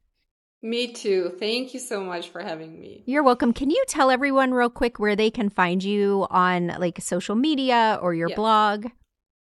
Me 0.61 0.93
too. 0.93 1.33
Thank 1.39 1.73
you 1.73 1.79
so 1.79 2.01
much 2.01 2.29
for 2.29 2.41
having 2.41 2.79
me. 2.79 3.03
You're 3.05 3.23
welcome. 3.23 3.51
Can 3.51 3.69
you 3.69 3.83
tell 3.87 4.09
everyone 4.09 4.53
real 4.53 4.69
quick 4.69 4.97
where 4.97 5.15
they 5.15 5.29
can 5.29 5.49
find 5.49 5.83
you 5.83 6.25
on 6.29 6.67
like 6.79 7.01
social 7.01 7.35
media 7.35 7.99
or 8.01 8.13
your 8.13 8.29
yes. 8.29 8.35
blog? 8.37 8.85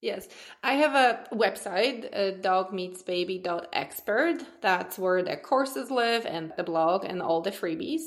Yes, 0.01 0.27
I 0.63 0.73
have 0.73 0.93
a 0.93 1.35
website, 1.35 2.05
uh, 2.13 2.33
dogmeetsbaby.expert. 2.41 4.43
That's 4.61 4.99
where 4.99 5.23
the 5.23 5.37
courses 5.37 5.89
live 5.89 6.25
and 6.25 6.53
the 6.55 6.63
blog 6.63 7.03
and 7.03 7.21
all 7.21 7.41
the 7.41 7.51
freebies. 7.51 8.01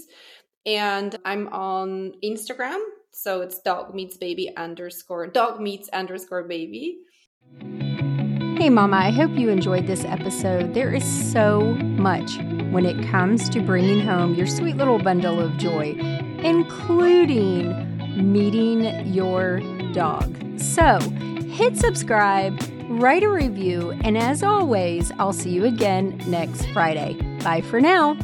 And 0.67 1.17
I'm 1.25 1.49
on 1.49 2.13
Instagram. 2.23 2.81
So 3.13 3.41
it's 3.41 3.59
dog 3.61 3.95
meets 3.95 4.17
baby 4.17 4.55
underscore 4.57 5.27
dog 5.27 5.61
meets 5.61 5.89
underscore 5.91 6.45
baby. 6.45 6.99
Hey, 8.57 8.69
Mama, 8.69 8.99
I 8.99 9.11
hope 9.11 9.31
you 9.33 9.49
enjoyed 9.49 9.87
this 9.87 10.05
episode. 10.05 10.75
There 10.75 10.93
is 10.93 11.33
so 11.33 11.63
much 11.63 12.37
when 12.71 12.85
it 12.85 13.09
comes 13.09 13.49
to 13.49 13.61
bringing 13.63 14.01
home 14.01 14.35
your 14.35 14.47
sweet 14.47 14.77
little 14.77 14.99
bundle 14.99 15.41
of 15.41 15.57
joy, 15.57 15.95
including 16.45 17.73
meeting 18.33 19.13
your 19.13 19.61
dog. 19.93 20.37
So 20.61 20.99
hit 21.49 21.79
subscribe, 21.79 22.63
write 22.89 23.23
a 23.23 23.31
review, 23.31 23.93
and 24.05 24.19
as 24.19 24.43
always, 24.43 25.11
I'll 25.19 25.33
see 25.33 25.51
you 25.51 25.65
again 25.65 26.21
next 26.27 26.67
Friday. 26.67 27.15
Bye 27.43 27.63
for 27.63 27.81
now. 27.81 28.17